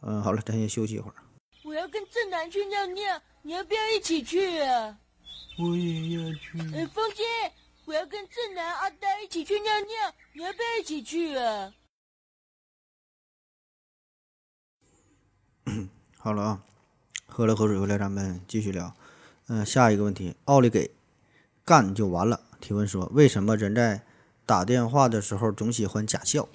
[0.01, 1.15] 嗯，好了，咱先休息一会儿。
[1.65, 4.97] 我要跟正南去尿尿，你要不要一起去啊？
[5.59, 6.57] 我也要去。
[6.73, 7.23] 哎，风姐，
[7.83, 11.73] 我要跟正南阿呆一起去尿尿，你要不要一起去啊？
[16.17, 16.61] 好了啊，
[17.27, 18.93] 喝了口水回来，咱们继续聊。
[19.47, 20.91] 嗯、下一个问题，奥利给
[21.63, 22.41] 干就完了。
[22.59, 24.03] 提问说，为什么人在
[24.45, 26.47] 打电话的时候总喜欢假笑？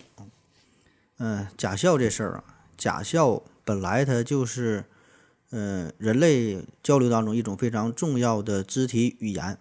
[1.18, 2.44] 嗯、假笑这事儿啊，
[2.76, 4.84] 假笑本来它就是，
[5.50, 9.58] 嗯、人类交流当中一种非常重要的肢体语言，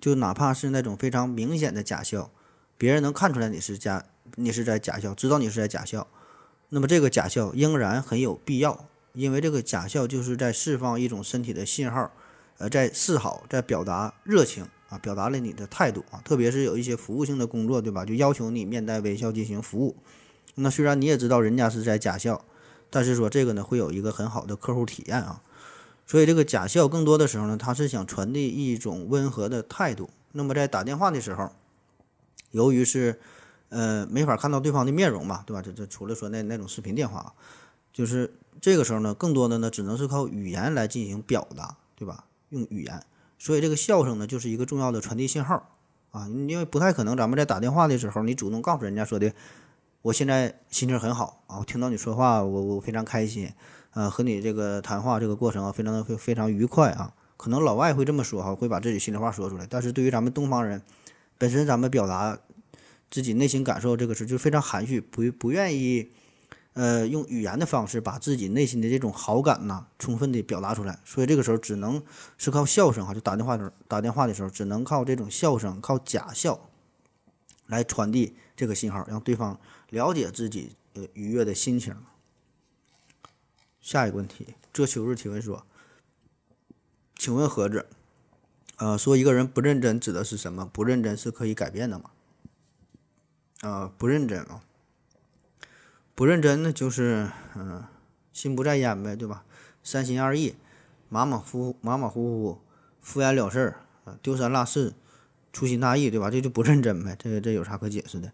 [0.00, 2.30] 就哪怕是那种非常明显的假笑，
[2.78, 4.04] 别人能看出来你是假，
[4.36, 6.06] 你是在假笑，知道你是在假笑。
[6.76, 12.12] 那么这个假笑仍然很有必要，因为这个假笑就是在释放一种身体的信号，
[12.58, 16.20] 呃，在示好，在表达热情啊，表达了你的态度啊。
[16.22, 18.04] 特别是有一些服务性的工作，对吧？
[18.04, 19.96] 就要求你面带微笑进行服务。
[20.56, 22.44] 那虽然你也知道人家是在假笑，
[22.90, 25.40] 但是说这个呢会有一个很好的客户体验啊。
[26.06, 30.10] 所以这个假笑更多的时候呢，它是想传递一种温和的态度。
[30.32, 31.52] 那么在打电话的时候，
[32.50, 33.18] 由于是
[33.68, 35.62] 呃没法看到对方的面容嘛，对吧？
[35.62, 37.34] 这这除了说那那种视频电话，
[37.92, 42.24] 就是这个时候呢，更多的呢只能是靠语言来进行表达，对吧？
[42.50, 43.02] 用语言，
[43.38, 45.68] 所以这个笑声呢就是一个重要的传递信号
[46.12, 49.32] 啊，因为不太可能咱们在打电话的时候，你主动告诉人家说的，
[50.02, 53.52] 我现在心情很好啊，我听到你说话，我我非常开心，
[53.94, 57.12] 呃，和你这个谈话这个过程啊，非常的非非常愉快啊。
[57.36, 60.80] 可能老外会这么说哈，会把自己心里话说出来，但是对于咱们东方人，
[61.36, 62.38] 本身咱们表达
[63.10, 66.10] 自己内心感受这个事就非常含蓄，不不愿意，
[66.74, 70.98] 呃，用语言的方式把自己内心的这种好感呐，充分的表达出来。
[71.04, 72.02] 所以这个时候只能
[72.36, 76.68] 是靠笑声哈，就打电话的时候，打电话的时候只能靠这种笑声，靠假笑
[77.66, 79.58] 来传递这个信号，让对方
[79.90, 81.96] 了解自己呃愉悦的心情。
[83.80, 85.64] 下一个问题，这秋日提问说，
[87.16, 87.86] 请问盒子，
[88.78, 90.66] 呃，说一个人不认真指的是什么？
[90.66, 92.10] 不认真是可以改变的吗？
[93.66, 94.62] 啊、不认真啊，
[96.14, 97.84] 不认真呢就是嗯、
[98.32, 99.44] 心不在焉呗，对吧？
[99.82, 100.54] 三心二意，
[101.08, 102.60] 马马虎马马虎虎，
[103.00, 104.94] 敷衍了事儿，啊，丢三落四，
[105.52, 106.30] 粗心大意，对吧？
[106.30, 108.32] 这就不认真呗，这这有啥可解释的？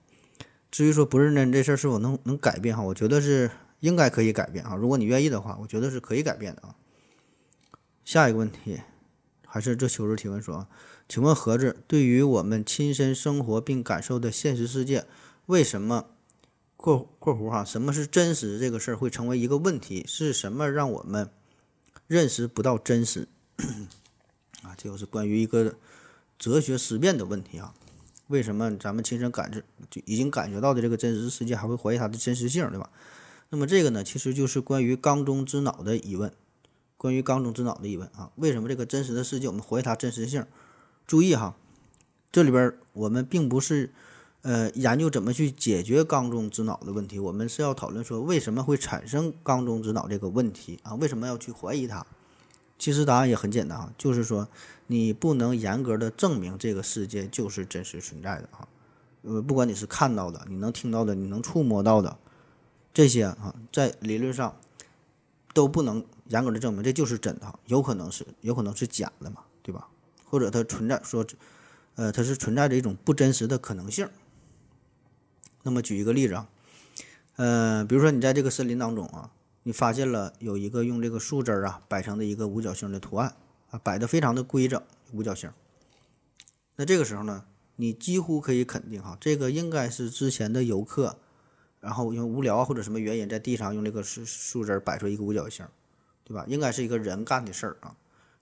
[0.71, 4.75] 至于说不认真这事儿是否能能改变哈，我觉得是应该可以改变啊。
[4.75, 6.77] 如果你愿意的话，我觉得是可以改变的啊。
[8.05, 8.81] 下一个问题，
[9.47, 10.67] 还是这秋日提问说，
[11.09, 15.05] 请问盒子，对于我们亲身生活并感受的现实世界，
[15.47, 16.07] 为什么
[16.77, 20.05] （括括弧哈）什么是真实这个事儿会成为一个问题？
[20.07, 21.31] 是什么让我们
[22.07, 23.29] 认识不到真实？
[24.63, 25.75] 啊，这就是关于一个
[26.39, 27.75] 哲学思辨的问题啊。
[28.29, 32.91] 为什么咱们亲身感知就已经感觉到的这个真实世界，还会怀疑它的真实性，对吧？
[33.51, 36.33] 那么这个呢，其实就是关于缸中之脑的疑问。
[36.97, 40.47] 关于缸中之脑的疑问啊，为什么这个真实的世界我们怀疑它真实性？
[41.07, 41.57] 注意哈，
[42.31, 43.93] 这里边我们并不是
[44.43, 50.95] 呃研究怎么去解决缸中之脑的问题，我们是要讨论说为什么会产生缸中之脑这个问题啊？
[50.95, 52.05] 为什么要去怀疑它？
[52.79, 54.49] 其实答案也很简单啊，就是说
[54.89, 58.67] 你不能严格的证明这个世界就是真实存在的啊。
[59.23, 62.17] 呃，不管你是看到的，你能听到的，你能触摸到的
[62.93, 64.57] 这些啊，在理论上
[65.55, 69.87] 都不能严格的证明这就是真的，有可能是有可能是假的嘛，对吧？
[70.25, 71.25] 或者它存在说，
[71.95, 74.09] 呃，它是存在着一种不真实的可能性。
[75.63, 76.49] 那么举一个例子啊，
[77.37, 79.31] 呃，比如说你在这个森林当中啊，
[79.63, 83.35] 你发现了有一个用这个树枝啊摆成的一个五角星的图案
[83.71, 85.51] 啊，摆的非常的规整，五角星。
[86.77, 87.45] 那这个时候呢，
[87.77, 91.17] 你几乎可以肯定哈，这个应该是之前的游客，
[91.81, 95.67] 然后因为无聊啊或者什么原因，在地上用这个树树枝摆出一个五角星，
[96.25, 96.45] 对吧？
[96.49, 97.95] 应该是一个人干的事儿啊。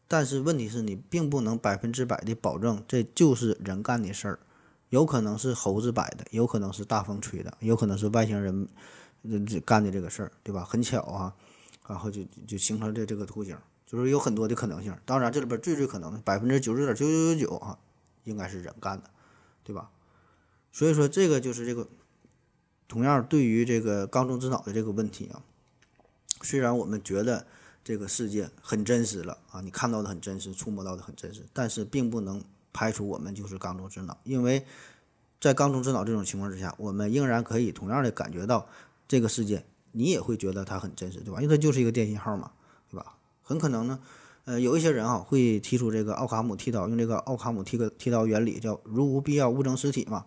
[0.09, 4.39] 但是问题是你并不能百分之百的保证这就是人干的事儿，
[4.90, 8.68] 有可能是猴子摆的，有可能是大风吹的，有可能是外星人
[9.64, 10.64] 干的这个事儿，对吧？
[10.64, 11.35] 很巧啊，
[11.88, 14.96] 然后就就形成这这个图形，就是有很多的可能性。
[15.05, 17.79] 当然这里边最最可能的百分之九十点九九九九啊，
[18.24, 19.11] 应该是人干的，
[19.64, 19.90] 对吧？
[20.70, 21.88] 所以说这个就是这个，
[22.87, 25.42] 同样对于这个缸中之脑的这个问题啊，
[26.42, 27.46] 虽然我们觉得。
[27.83, 32.44] 这个世界很真实了啊，你看到的很真实，触摸到的很真实，但是并不能
[32.81, 34.64] 排除我们就是缸中之脑，因为
[35.38, 38.66] 在缸中之脑这种情况之下，我们仍然可以同样的感觉到
[39.07, 41.43] 这个世界，你也会觉得它很真实，对吧？
[41.43, 42.53] 因为它就是一个电信号嘛，
[42.90, 43.16] 对吧？
[43.43, 44.01] 很可能呢，
[44.47, 50.25] 呃，有一些人啊会提出这个奥卡姆剃刀，用这个奥卡姆剃个剃刀原理，叫如无必要物证实体嘛，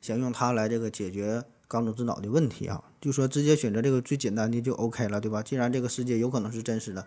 [0.00, 1.42] 想用它来这个解决。
[1.68, 5.42] 缸中之脑的问题啊，就说直接选择这个最简单的就 OK 了，对吧？
[5.42, 7.04] 既然这个世界有可能是真实的，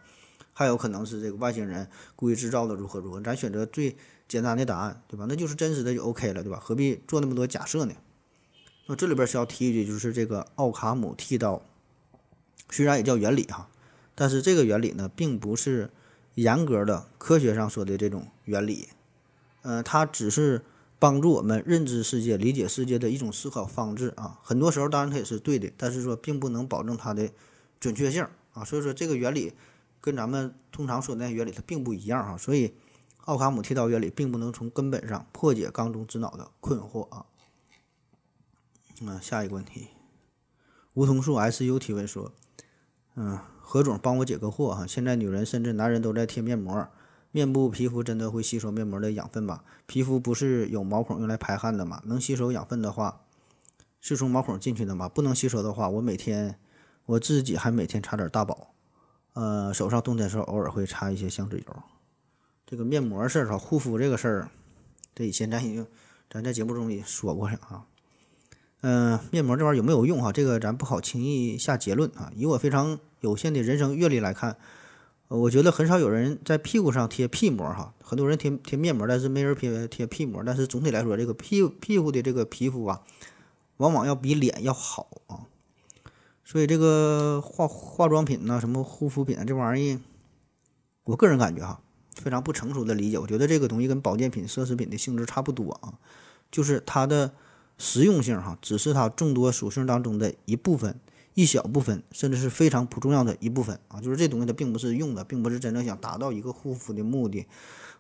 [0.54, 3.96] 还有可能是这个外星人故意制造的，如何如何，咱选择最
[4.28, 5.26] 简单的答案，对吧？
[5.28, 6.60] 那就是真实的就 OK 了，对吧？
[6.62, 7.94] 何必做那么多假设呢？
[8.88, 11.62] 那这里边需要提一句，就是这个奥卡姆剃刀，
[12.70, 13.70] 虽然也叫原理哈，
[14.16, 15.92] 但是这个原理呢，并不是
[16.36, 18.90] 严格的科学上说的这种原理，
[19.62, 20.64] 呃，它只是
[20.98, 24.40] 帮助我们认知世界、理解世界的一种思考方式啊。
[24.44, 27.30] 很多时候，当然它也是对的，但是说并不能保证它的
[27.80, 28.64] 准确性啊。
[28.64, 29.54] 所以说，这个原理
[30.02, 32.38] 跟咱们通常说的那原理它并不一样哈。
[32.38, 32.74] 所以，
[33.26, 37.26] 奥卡姆剃刀原理并不能从根本上破解缸中之脑的困惑啊。
[39.02, 39.88] 那下一个问题，
[40.94, 42.34] 梧桐树 SU 提问说
[43.16, 46.88] ：“嗯，何总帮我解个惑哈，现在女人甚至男人都在贴面膜，
[47.32, 49.64] 面部皮肤真的会吸收面膜的养分吗？
[49.86, 52.02] 皮肤不是有毛孔用来排汗的吗？
[52.06, 53.22] 能吸收养分的话，
[54.02, 55.08] 是从毛孔进去的吗？
[55.08, 56.60] 不能吸收的话，我每天
[57.06, 58.74] 我自己还每天擦点大宝，
[59.40, 61.76] 呃，手上冬天的时候偶尔会擦一些香脂油。
[62.66, 64.50] 这个面膜事儿哈，护肤这个事儿，
[65.16, 65.88] 这以前咱已经
[66.30, 67.86] 咱在节目中也说过了啊。”
[68.84, 70.34] 嗯，面膜这玩意儿有没有用哈？
[70.34, 72.30] 这个咱不好轻易下结论啊。
[72.36, 74.58] 以我非常有限的人生阅历来看，
[75.30, 77.94] 我觉得很少有人在屁股上贴屁膜哈。
[78.04, 80.44] 很多人贴贴面膜，但是没人贴贴屁膜。
[80.46, 83.02] 但是总体来说，这个屁屁股的这个皮肤啊，
[83.78, 85.48] 往往要比脸要好啊。
[86.50, 90.00] 所以这个化化妆品呐，什么护肤品啊，这玩意儿，
[91.04, 91.80] 我个人感觉哈，
[92.16, 93.20] 非常不成熟的理解。
[93.20, 96.00] 我觉得这个东西跟保健品、奢侈品的性质差不多啊，
[96.50, 97.34] 就是它的。
[97.82, 101.00] 实用性哈，只是它众多属性当中的一部分，
[101.34, 104.02] 一小部分，甚至是非常不重要的一部分啊。
[104.02, 107.48] 就是这东西它并不是用的，并不是真正想达到一个护肤的目的，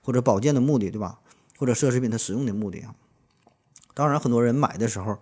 [0.02, 1.22] 或者保健的目的，对吧？
[1.58, 2.94] 或者奢侈品它使用的目的啊。
[3.94, 5.18] 当然，很多人买的时候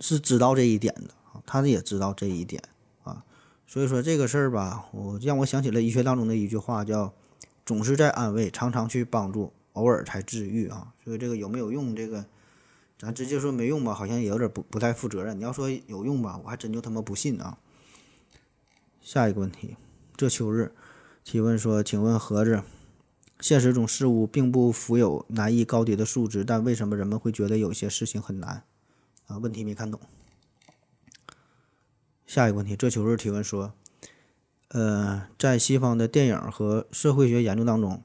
[0.00, 1.14] 是知道这一点的，
[1.46, 2.62] 他也知道这一点
[3.02, 3.24] 啊。
[3.66, 7.12] 所以说这个事儿吧，我让我想起了医学当中的一句话，叫
[7.64, 10.92] “总是在安慰，常常去帮助，偶尔才治愈”啊。
[11.04, 12.26] 所以这个有没有用这个？
[12.98, 15.38] 咱直接说没用吧，好像也有点不不太负责任。
[15.38, 17.56] 你要说有用吧，我还真就他妈不信啊。
[19.00, 19.76] 下一个问题，
[20.16, 20.74] 这秋日
[21.24, 22.62] 提问说，请问盒子，
[23.40, 28.64] 现实中事物并不富有难易高低的数值，但为什么人们会觉得有些事情很难？
[29.28, 29.98] 啊，问题没看懂。
[32.30, 33.72] 下一个问题，这秋日提问说，
[34.68, 38.04] 呃，在西方的电影和社会学研究当中。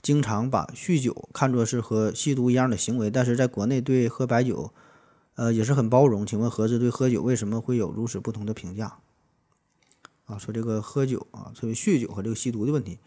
[0.00, 4.72] 经常把酗酒看作是和吸毒一样的行为，但是在国内对喝白酒，
[5.34, 6.24] 呃也是很包容。
[6.24, 8.96] 请问何子对喝酒为什么会有如此不同的评价？
[10.24, 12.98] 啊，说这个喝酒啊，特别酗酒和这个吸毒的问题。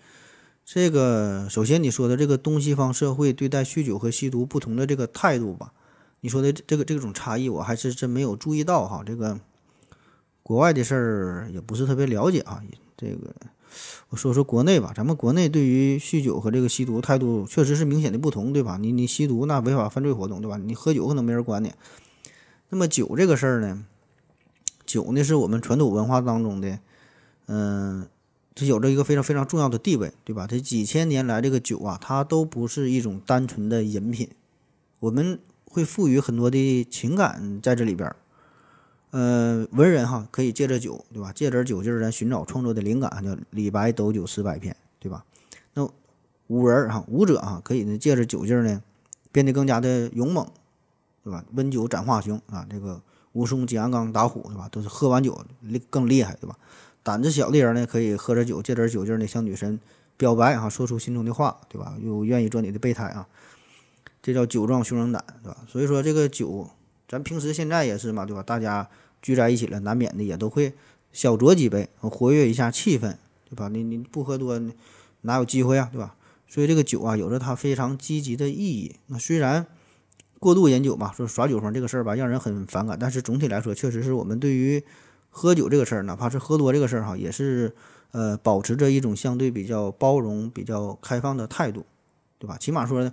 [0.64, 5.74] 这个首先你说的这个东西方社会对待酗酒和吸毒不同的这个态度吧，
[6.20, 9.02] 你说的这个这种差异，我还是真没有注意到哈。
[9.04, 9.40] 这个
[10.46, 12.62] 国外的事儿也不是特别了解啊，
[12.96, 13.34] 这个。
[14.10, 18.78] 我说说国内吧，咱们国内对于酗酒和这个吸毒态度确实是明显的不同，对吧？
[18.80, 20.56] 你你吸毒那违法犯罪活动，对吧？
[20.58, 21.74] 你喝酒可能没人管你。
[22.70, 23.84] 那么酒这个事儿呢，
[24.86, 26.78] 酒呢是我们传统文化当中的，
[27.48, 28.08] 嗯，
[28.54, 30.46] 它有着一个非常非常重要的地位，对吧？
[30.46, 34.30] 这几千年来，这个酒啊，它都不是一种单纯的饮品，
[35.00, 38.16] 我们会赋予很多的情感在这里边儿。
[39.18, 41.32] 呃，文人哈可以借着酒，对吧？
[41.34, 45.24] 借点酒劲儿，咱寻找创作的灵感，叫李白斗酒诗百篇，对吧？
[45.74, 45.90] 那
[46.48, 48.84] 武人哈，武者哈，可以呢借着酒劲儿呢，
[49.32, 50.46] 变得更加的勇猛，
[51.24, 51.46] 对吧？
[51.54, 53.02] 温酒斩华雄啊，这个
[53.32, 54.68] 武松金鞍钢打虎，对吧？
[54.70, 56.58] 都是喝完酒厉更厉害，对吧？
[57.02, 59.80] 胆子小的人呢，可以喝着酒，借点酒劲儿呢，向女神
[60.18, 61.96] 表白啊，说出心中的话，对吧？
[62.02, 63.26] 又愿意做你的备胎啊，
[64.22, 65.60] 这叫酒壮熊人胆，对吧？
[65.70, 66.70] 所以说这个酒，
[67.08, 68.44] 咱平时现在也是嘛，对吧？
[68.44, 68.90] 大家。
[69.22, 70.76] 聚在一起了，难免的也都会
[71.12, 73.16] 小酌几杯，活跃一下气氛，
[73.50, 73.70] 对吧？
[73.70, 74.62] 你你不喝多，
[75.22, 76.16] 哪有机会啊，对吧？
[76.48, 78.98] 所以这个酒啊，有着它非常积极的意义。
[79.08, 79.66] 那虽然
[80.38, 84.84] 过度饮酒嘛，说耍酒疯这个事儿吧，让人很反感，但是总体来说，确实是我们对于
[85.32, 87.74] 喝酒这个事儿，哪怕是喝多这个事儿哈，也是
[88.12, 91.84] 呃保持着一种相对比较包容、比较开放的态度，
[92.38, 92.60] 对吧？
[92.60, 93.12] 起码说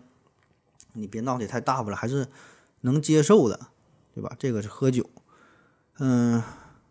[0.93, 2.29] 你别闹得太大发了，还是
[2.83, 3.59] 能接受的，
[4.15, 4.35] 对吧？
[4.39, 5.09] 这个是喝酒。
[5.99, 6.43] 嗯，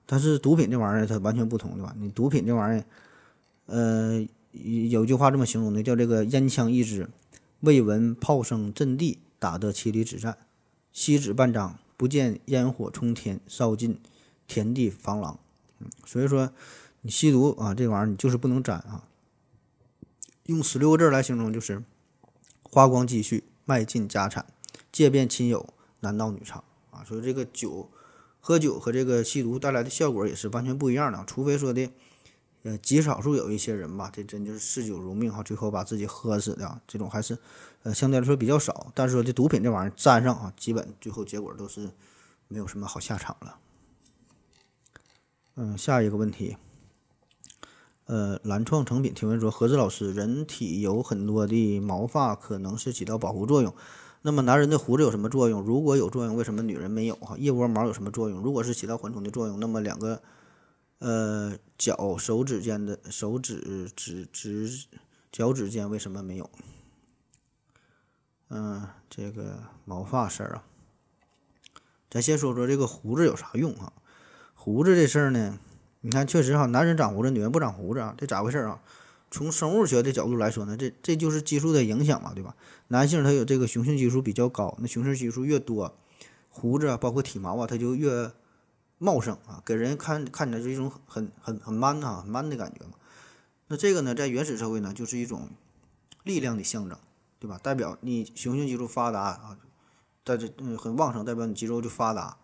[0.06, 1.94] 但是毒品这玩意儿它完全不同，对吧？
[1.98, 2.86] 你毒品这玩意儿，
[3.66, 7.10] 呃，有句话这么形容的，叫这个烟枪一支，
[7.62, 10.38] 未闻炮声震地，打得千里之战。
[10.92, 14.00] 锡纸半张，不见烟火冲天，烧尽
[14.48, 15.40] 田地防狼。
[15.80, 16.52] 嗯，所以说
[17.02, 19.08] 你吸毒啊，这玩意儿你就是不能沾啊。
[20.46, 21.84] 用十六个字来形容，就是
[22.64, 24.46] 花光积蓄，卖尽家产，
[24.92, 26.62] 借遍亲友，男盗女娼
[27.06, 27.90] 所以这个酒。
[28.44, 31.88] 喝酒和这个吸毒带来的效果也是完全不一样的，除非说的
[32.64, 37.38] 呃，极少数有一些人吧，这真就是嗜酒如命哈，最后把自己喝死的这种还是
[37.84, 38.88] 呃相对来说比较少。
[38.96, 41.92] 但是说这毒品这玩意儿沾上啊，基本最后结果都是
[42.48, 43.60] 没有什么好下场了。
[45.58, 46.58] 嗯，下一个问题，
[48.06, 53.72] 呃，蓝创成品提问说：何子老师，人体有很多的毛发，可能是起到保护作用。
[54.22, 55.62] 那么男人的胡子有什么作用？
[55.62, 57.16] 如果有作用，为什么女人没有？
[57.16, 58.40] 哈，腋窝毛有什么作用？
[58.42, 60.22] 如果是起到缓冲的作用，那么两个。
[61.04, 64.86] 呃，脚手指间的手指指指
[65.32, 66.48] 脚趾间为什么没有？
[68.50, 70.64] 嗯，这个毛发事儿啊，
[72.08, 73.92] 咱先说说这个胡子有啥用啊？
[74.54, 75.58] 胡子这事儿呢，
[76.02, 78.80] 你看确实哈，男人长胡子，女人不长胡子啊，这咋回事啊？
[79.32, 82.56] 从生物学的角度来说呢，这这就是激素的影响嘛，对吧？
[82.90, 85.98] 男性他有这个雄性激素比较高，那雄性激素越多，
[86.50, 88.32] 胡子啊包括体毛啊，它就越。
[89.04, 92.92] 茂盛啊，给人看看起来是一种很很很 man 啊，man 的感觉嘛。
[93.68, 95.50] 那这个呢，在原始社会呢，就是一种
[96.24, 96.96] 力量的象征，
[97.40, 97.60] 对吧？
[97.64, 99.58] 代表你雄性激素发达啊，
[100.24, 102.38] 在这嗯很旺盛，代表你肌肉就发达，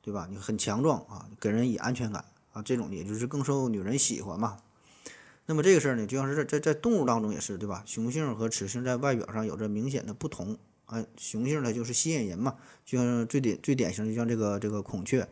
[0.00, 0.28] 对吧？
[0.30, 4.58] 你很强壮啊，给人以安全感啊，这种也就是更受女人喜欢嘛。
[5.46, 7.82] 那么这个事儿呢，就像是在在在动物当中也是，对吧？
[7.86, 15.26] 雄性和雌性在外表上有着明显的不同啊，雄性它就是吸引人嘛，就像最典最典型，就像这个这个孔雀。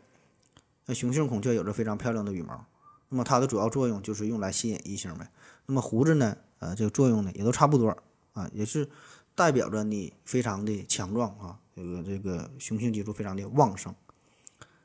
[0.86, 2.64] 那雄性孔雀有着非常漂亮的羽毛，
[3.08, 5.30] 那么它的主要作用就是用来吸引异性呗。
[5.66, 6.36] 那么胡子呢？
[6.60, 7.96] 呃，这个作用呢也都差不多
[8.34, 8.88] 啊，也是
[9.34, 13.94] 代表着你非常的强壮啊，这个这个雄性激素非常的旺盛。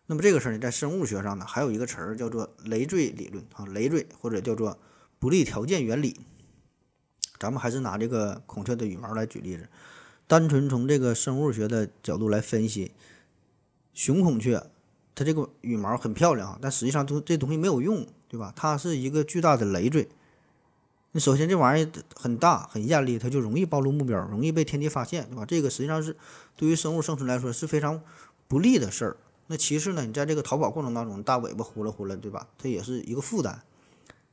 [0.07, 4.77] 那么这个事儿呢，在生物学上呢，还有一个词儿叫做累赘理论啊，累赘或者叫做
[5.19, 6.17] 不利条件原理。
[7.37, 9.69] 咱们还是拿这个孔雀的羽毛来举例子，
[10.27, 12.91] 单纯从这个生物学的角度来分析，
[13.93, 14.63] 雄孔雀。
[15.15, 18.53] 它这个羽毛很漂亮啊，但实际上都这东西没有用，对吧？
[18.55, 20.07] 它是一个巨大的累赘。
[21.11, 25.45] 那首先这玩意儿很大很艳丽，它就容易暴露目标，容易被天敌发现，对吧？
[25.45, 26.15] 这个实际上是
[26.55, 28.01] 对于生物生存来说是非常
[28.47, 29.17] 不利的事儿。
[29.47, 32.47] 那其次呢，你在这个逃跑过程当中，大尾巴呼啦呼啦，对吧？
[32.57, 33.61] 它也是一个负担。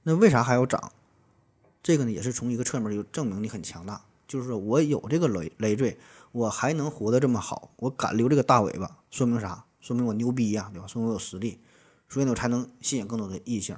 [0.09, 0.92] 那为啥还要长？
[1.83, 5.99] 这个呢，也是从一个侧面就证明你很强大，就是说我有这个累累赘，
[6.31, 9.64] 我还能活得这么好，我敢留这个大尾巴，说明啥？
[9.81, 10.87] 说明我牛逼呀，对吧？
[10.87, 11.59] 说明我有实力，
[12.09, 13.77] 所以呢，我才能吸引更多的异性。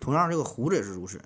[0.00, 1.20] 同样，这个胡子也是如此。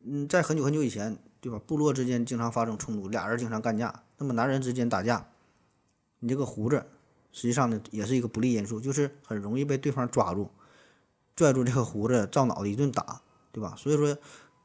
[0.00, 1.60] 嗯，在很久很久以前，对吧？
[1.64, 4.02] 部落之间经常发生冲突，俩人经常干架。
[4.18, 5.28] 那么男人之间打架，
[6.18, 6.84] 你这个胡子
[7.30, 10.50] 实际上呢，也是一个不利因素，就是很容易被对方抓住，
[11.36, 13.22] 拽住这个胡子，照脑袋一顿打，
[13.52, 13.74] 对吧？
[13.76, 14.16] 所以说，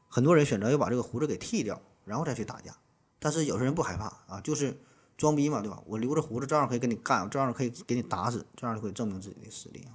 [0.08, 2.74] 很多人选择要把这个胡子给剃掉，然后再去打架。
[3.20, 4.76] 但是有些人不害怕啊，就是。
[5.18, 5.82] 装逼嘛，对吧？
[5.84, 9.90] 我留着胡子，照样可以跟你干，照样可以给你打死，这样就可以证明自己的实力啊。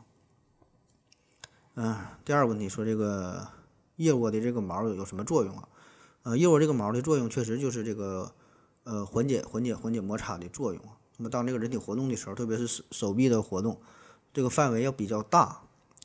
[1.76, 3.48] 嗯，第二个问题说这个
[3.96, 5.70] 腋窝的这个毛有什么作用啊？
[6.24, 8.34] 呃，腋窝这个毛的作用确实就是这个
[8.84, 10.98] 呃缓解缓解缓解摩擦的作用啊。
[11.16, 13.80] 那么当这个人体活动的时候，特别是手手臂的活动，
[14.34, 15.62] 这个范围要比较大，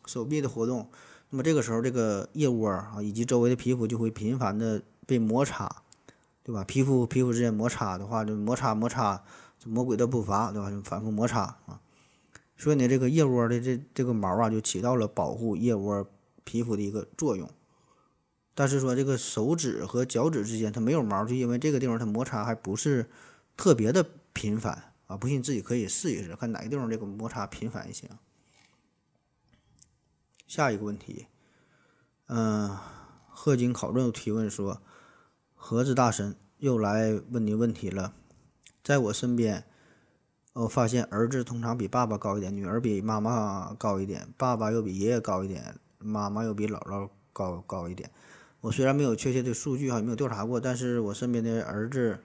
[0.06, 0.88] 手臂的活动，
[1.30, 5.82] 那么这个时候这个腋窝啊以及周围的皮肤就会频繁的被摩擦。
[6.44, 6.64] 对吧？
[6.64, 9.22] 皮肤皮肤之间摩擦的话，就摩擦摩擦
[9.58, 10.70] 就，魔鬼的步伐，对吧？
[10.70, 11.78] 就反复摩擦啊。
[12.56, 16.08] 所以呢，这个腋窝的这这个毛啊，就起到了保护腋窝
[16.44, 17.46] 皮肤的一个作用。
[18.54, 23.04] 但是说这个手指和脚趾之间它没有毛，就因为这个地方它摩擦还不是
[23.54, 25.18] 特别的频繁啊。
[25.18, 28.08] 不信自己可以试一试，看哪个地方这个摩擦频繁一些。
[30.48, 31.28] 下一个问题，
[32.26, 32.76] 嗯，
[33.28, 34.82] 贺金考证提问说。
[35.60, 38.14] 盒子大神又来问您问题了，
[38.84, 39.64] 在我身边，
[40.52, 48.08] 我发现儿子通常比爸爸高一点，女儿比妈妈高一点，爸爸又比爷爷高一点，妈妈又比姥姥高高一点。
[48.60, 52.20] 我虽然没有确切的数据哈，也没有调查过，但是我身边的儿子，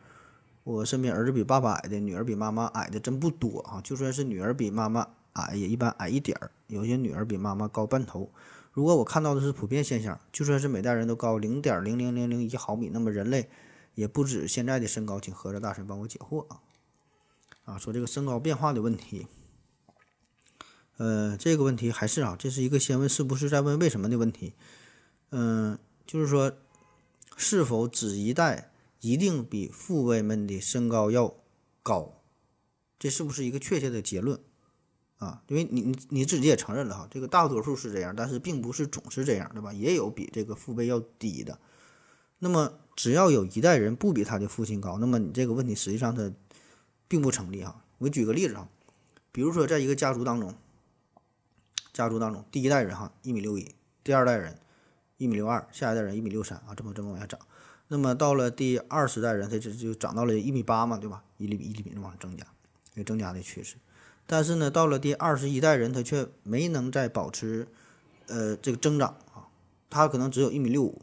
[0.63, 3.81] 我身边儿子比爸爸矮的，女儿比妈妈矮的真不多啊。
[3.81, 6.51] 就算是女儿比妈妈矮，也一般矮一点儿。
[6.67, 8.31] 有些女儿比妈妈高半头。
[8.71, 13.49] 如果我看到的是普遍现象，就算是每代人都高零点零零零零一毫米，那么人类
[13.93, 16.61] 也不止现在的身高，请合着大神帮我解惑啊！
[17.65, 19.27] 啊，说这个身高变化的问题，
[20.97, 24.53] 呃，这个问题还是啊，这是一个先问是不是在问为什么的问题。
[25.29, 25.77] 嗯，
[26.07, 26.51] 就是说，
[27.38, 28.71] 是否子一代
[29.01, 31.36] 一定比父辈们的身高要
[31.84, 32.21] 高？
[32.97, 34.39] 这是不是一个确切的结论？
[35.24, 39.71] 啊，因为你你你自己也承认了哈，这个大多数是这样，但是并不是总是这样，对吧？
[39.74, 41.57] 也有比这个父辈要低的。
[42.39, 46.32] 那么只要有一代人不比他的父亲高，那么你这个问题实际上它
[47.07, 47.84] 并不成立哈。
[47.99, 48.67] 我举个例子啊，
[49.32, 50.53] 比如说在一个家族当中，
[51.93, 54.59] 家族当中第一代人哈一米六一，第二代人
[55.17, 57.39] 一米六二，下一代人一米六三啊，这么这么往下涨。
[57.88, 61.24] 那么到了第二十代人，他这就涨到了一米八嘛，对吧？
[61.38, 62.45] 一厘米一厘米的往上增加，
[62.95, 63.76] 有增加的趋势。
[64.26, 67.67] 但是呢，到了第二十一代人，他却没能再保持
[68.28, 69.47] 呃这个增长啊，
[69.89, 71.01] 他可能只有一米六五。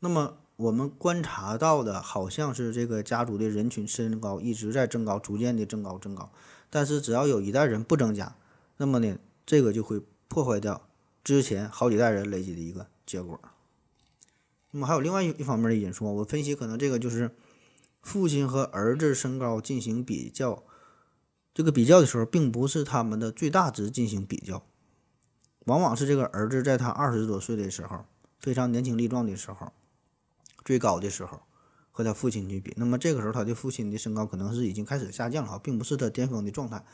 [0.00, 6.30] 那么我们观察到的好像是这个家族的人群身高一直在增高，逐渐的增高增高。
[6.70, 8.36] 但是只要有一代人不增加，
[8.78, 9.16] 那么呢，
[9.46, 10.88] 这个就会破坏掉
[11.22, 13.40] 之前好几代人累积的一个结果。
[14.72, 17.30] 那么还有另外一一方面的因素，我分析可能这个就是
[18.02, 20.64] 父亲和儿子身高进行比较，
[21.54, 24.66] 这个比较的时候，并不是他们的最大值进行比较，
[25.66, 28.04] 往往是这个儿子在他二十多岁的时候，
[28.40, 29.72] 非常年轻力壮的时候，
[30.64, 31.40] 最高的时候
[31.92, 36.84] 和他父亲去比，那么这个时候他的父亲的身高可能是已经开始下降了，并不是他巅峰的状态，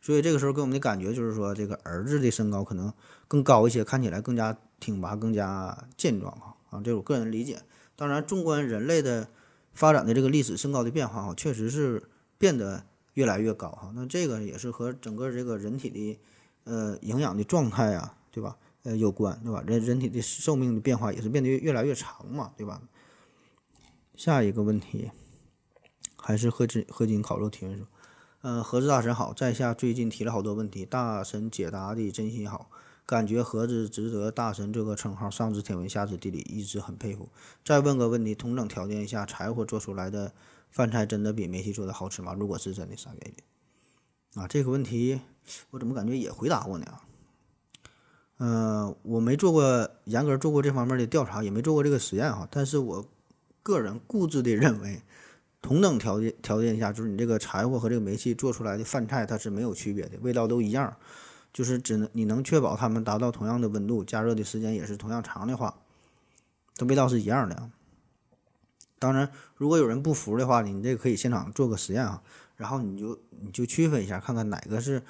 [0.00, 2.92] 所以这个时候给我们的感觉就是说，这个儿子的身高可能
[3.26, 6.56] 更高一些，看起来更加挺拔、更加健壮哈。
[6.70, 7.60] 啊，这是我个人理解。
[7.96, 9.28] 当然，纵观人类的
[9.72, 12.84] 发展的这个历史，身高的变化哈，确实是变得
[13.16, 13.90] 越来越高哈。
[13.94, 16.20] 那这个也是和整个这个人体的
[16.64, 18.56] 呃营养的状态啊，对吧？
[18.84, 19.64] 呃有关，对吧？
[19.66, 22.80] 人人体的寿命的变化也是变得越来越长嘛，对吧？
[24.14, 25.10] 下一个问题
[26.16, 27.86] 还是贺金贺金烤肉提问说，
[28.42, 32.70] 呃，何子大神好，在下最近提了好多问题，大神解答的真心好。
[33.06, 37.28] 感觉盒子值得大神这个称号，上知天文下知地理，一直很佩服。
[37.64, 40.32] 再问个问题：同等条件下，柴火做出来的
[40.70, 42.34] 饭菜真的比煤气做的好吃吗？
[42.34, 44.42] 如果是真的，啥原因？
[44.42, 45.20] 啊，这个问题
[45.70, 46.86] 我怎么感觉也回答过呢？
[48.38, 52.46] 嗯，我没做过严格做过这方面的调查，也没做过这个实验哈。
[52.50, 53.08] 但是我
[53.62, 55.00] 个人固执的认为，
[55.62, 60.94] 同等条件条件下，就是你这个柴火和这个煤气做出来的饭菜，它是没有区别的，味道都一样。
[61.56, 65.78] 就是只能你能确保它们达到同样的温度，加热的时间也是同样长的话，
[66.76, 67.70] 它味道是一样的。
[68.98, 72.22] 当然，如果有人不服的话，你这可以现场做个实验啊，
[72.56, 75.02] 然后你就你就区分一下，看看哪个是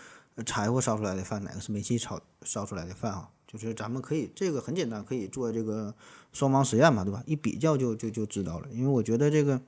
[0.45, 3.29] 柴火烧出来的饭，哪个是煤气烧烧出来的饭啊。
[3.49, 5.93] 就是咱们可以这个很简单，可以做这个
[6.33, 7.25] 双盲实验嘛，对吧？
[7.27, 8.69] 一比较就就就知道了。
[8.71, 9.61] 因为我觉得这个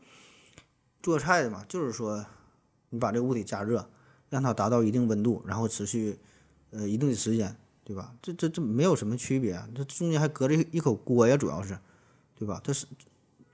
[1.02, 2.24] 做菜的嘛，就是说
[2.90, 3.90] 你把这个物体加热，
[4.28, 6.20] 让它达到一定温度，然后持续。
[6.70, 8.14] 呃，一定的时间，对吧？
[8.20, 11.78] 这这这没有什么区别，这中间还隔着一口锅呀，主要是，
[12.34, 12.60] 对吧？
[12.62, 12.86] 它是，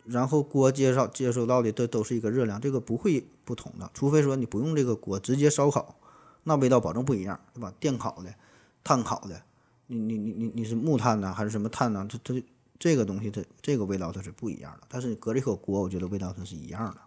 [0.05, 5.97] 然后锅接受接收到的都都是一个热量，这个不会不同的，除非说你不用这个锅直接烧烤，
[6.43, 7.73] 那味道保证不一样，对吧？
[7.79, 8.35] 电烤的、
[8.83, 9.43] 炭烤的，
[9.87, 12.07] 你你你你你是木炭呢，还是什么炭呢？
[12.11, 12.43] 它它
[12.79, 17.01] 这个东西它这个味道它是不一样的，但是你隔着一口锅，我觉得味道它是一样的。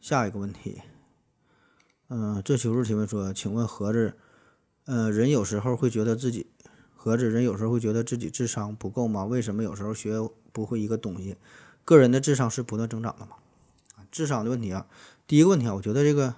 [0.00, 0.80] 下一个问题。
[2.12, 4.14] 嗯，这求助提问说，请问盒子，
[4.84, 6.48] 呃，人有时候会觉得自己
[6.96, 9.24] 盒子人有时候会觉得自己智商不够吗？
[9.24, 10.18] 为什么有时候学
[10.52, 11.36] 不会一个东西？
[11.84, 13.36] 个人的智商是不断增长的吗？
[14.10, 14.88] 智商的问题啊，
[15.28, 16.34] 第一个问题啊，我觉得这个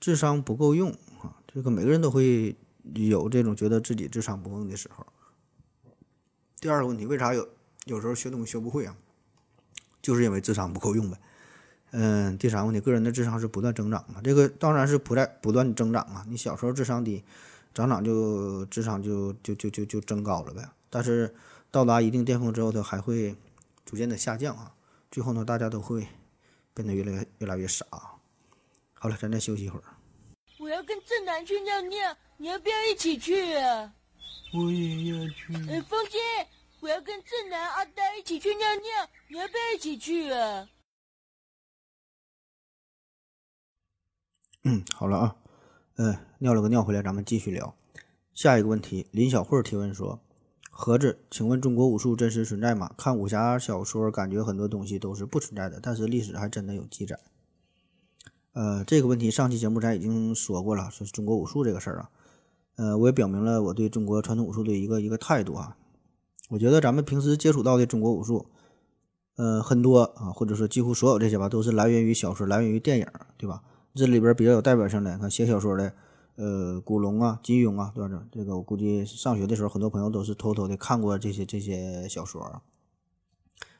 [0.00, 0.90] 智商不够用
[1.20, 2.56] 啊，这个每个人都会
[2.94, 5.06] 有这种觉得自己智商不够用的时候。
[6.58, 7.46] 第二个问题，为啥有
[7.84, 8.96] 有时候学东西学不会啊？
[10.00, 11.20] 就是因为智商不够用呗。
[11.92, 14.20] 嗯，第三个问题，个人的智商是不断增长嘛？
[14.22, 16.24] 这个当然是不在不断增长啊。
[16.28, 17.24] 你小时候智商低，
[17.72, 20.68] 长长就智商就就就就就增高了呗。
[20.90, 21.34] 但是
[21.70, 23.34] 到达一定巅峰之后，它还会
[23.84, 24.72] 逐渐的下降啊。
[25.10, 26.06] 最后呢，大家都会
[26.74, 27.86] 变得越来越越来越傻。
[28.94, 29.84] 好了，咱再休息一会儿。
[30.58, 33.92] 我要跟正南去尿尿，你要不要一起去啊？
[34.52, 35.54] 我也要去。
[35.70, 36.18] 哎，风姐，
[36.80, 40.68] 我要跟正南、阿呆一起去尿尿，你要不要一起去啊？
[44.68, 45.36] 嗯，好了啊，
[45.94, 47.76] 嗯，尿了个尿回来，咱们继续聊
[48.34, 49.06] 下一个问题。
[49.12, 50.18] 林小慧提问说
[50.72, 52.90] ：“盒子，请问中国武术真实存在吗？
[52.98, 57.16] 看武侠小说，感觉很多东西都是不存在的，但是历史还真的有记载。”
[58.54, 62.10] 呃，这个问题上期节目咱已经说过了，说中国武术这个事儿啊，
[62.74, 65.76] 呃，我也表明了我对中国传统武术的一个一个态度啊。
[66.48, 68.46] 我觉得咱们平时接触到的中国武术，
[69.36, 73.06] 呃，很多啊，或者说几乎所有这些吧，都是来源于小说，来源于电影，
[73.36, 73.62] 对吧？
[73.96, 75.94] 这里边比较有代表性的，看写小说的，
[76.34, 78.26] 呃，古龙啊、金庸啊，对吧？
[78.30, 82.60] 这个我估计上学的时候，很多朋友都是偷偷的看过这些这些小说。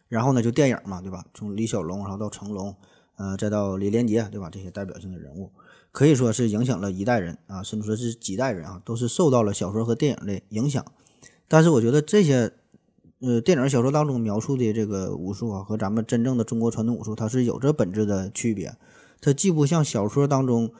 [0.08, 1.26] 然后呢，就电影嘛，对吧？
[1.34, 2.74] 从李小龙，然后到成龙，
[3.16, 4.48] 呃，再到李连杰，对吧？
[4.48, 5.50] 这些代表性的人物，
[5.92, 10.82] 可以说是影响了一代人啊，甚至说是几代人啊，都是受到了小说和电影的影响。
[11.46, 12.52] 但是我觉得这些，
[13.20, 18.74] 呃，电影、小说当中描述的这个武术啊，和咱们真正的中国传统武术，它是有着本质的区别。
[19.26, 20.72] 它既不像小说当中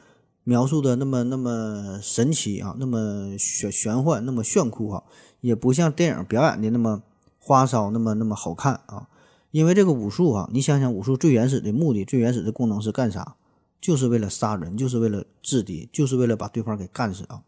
[0.45, 5.03] 描述的那么那么神奇啊，那么玄玄幻，那么炫酷哈，
[5.41, 7.03] 也不像电影表演的那么
[7.37, 9.09] 花哨，那么那么好看啊。
[9.51, 13.35] 因为这个武术啊，你想想，武术最原始的目的、最原始的功能是干啥？
[13.81, 17.43] 就是为了杀人，就是为了制敌，就是为了把对方给干死啊。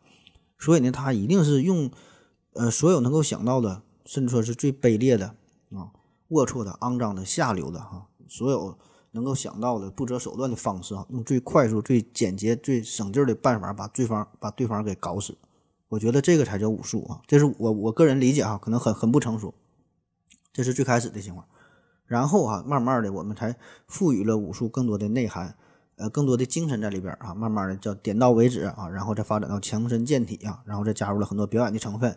[0.57, 1.89] 所以呢，他一定是用
[2.51, 5.27] 呃所有能够想到的，甚至说是最卑劣的
[5.73, 5.95] 啊、
[6.29, 8.77] 龌龊的、肮脏的、下流的哈，所有
[9.12, 15.38] 能够想到的不择手段的方式啊，用最快速、最简洁、最省劲儿的办法把对方把对方给搞死。
[15.89, 19.53] 我觉得这个才叫武术啊，这是我我个人理解啊，可能很很不成熟，
[20.53, 21.45] 这是最开始的情况。
[22.05, 23.55] 然后啊，慢慢的我们才
[23.88, 25.55] 赋予了武术更多的内涵，
[25.95, 27.34] 呃，更多的精神在里边啊。
[27.34, 32.16] 慢慢的叫点到为止啊，然后再发展到强身健体啊，然后再加入了很多表演的成分。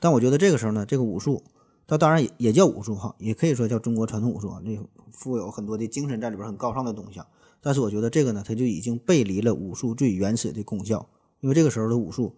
[0.00, 1.42] 但我觉得这个时候呢，这个武术，
[1.86, 4.78] 它当然也也叫武术哈，也可以说叫中国传统武术啊，这
[5.12, 7.20] 富有很多的精神在里边，很高尚的东西。
[7.60, 11.08] 但是我觉得这个呢，它就已经背离了武术最原始的功效，
[11.40, 12.34] 因为这个时候的武术，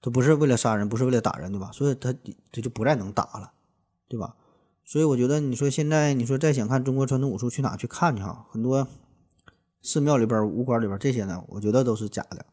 [0.00, 1.70] 它不是为了杀人，不是为了打人，对吧？
[1.72, 2.14] 所以它
[2.52, 3.52] 它就不再能打了，
[4.08, 4.36] 对吧？
[4.84, 8.46] 所以我觉得，你说现在，你说再想看中国传统武术，去哪去看去哈？
[8.50, 8.86] 很多
[9.80, 12.44] 寺庙里边、武馆里边这些呢，我觉得都是假的。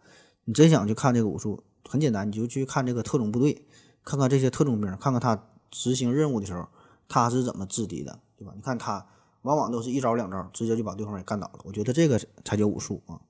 [0.45, 3.65] 你真想去看这个武术，很简单，你就去看这个特种部队，
[4.03, 6.67] 看看这些特种兵，看看他执行任务的时候，
[7.07, 8.53] 他是怎么制敌的，对吧？
[8.55, 9.07] 你看他
[9.41, 11.61] 往往都是一招两招，直接就把对方给干倒了。
[11.63, 13.21] 我觉得这个才叫武术啊。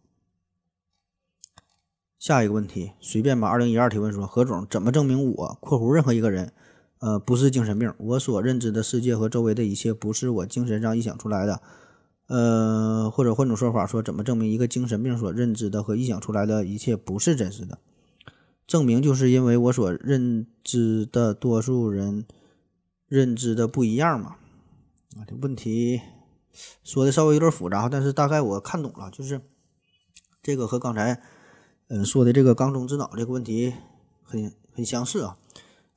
[2.19, 3.47] 下一个问题，随便吧。
[3.47, 6.51] 二零一二提问说，何总怎么证明我（括弧任何一个人）？
[6.99, 11.59] 呃，不是精神病，我所认知的世界和周围的一切不是我精神上臆想出来的。
[12.27, 17.79] 呃，或者换种说法说，怎么证明一个精神病所认知的和臆想出来的一切不是真实的？
[18.71, 22.25] 证明就是因为我所认知的多数人
[23.05, 24.37] 认知的不一样嘛？
[25.17, 25.99] 啊，这问题
[26.81, 29.41] 说的稍微有点复杂，但是大概我看懂了，就是
[30.41, 31.21] 这个和刚才
[31.89, 33.73] 嗯说的这个缸中之脑这个问题
[34.23, 35.37] 很很相似啊。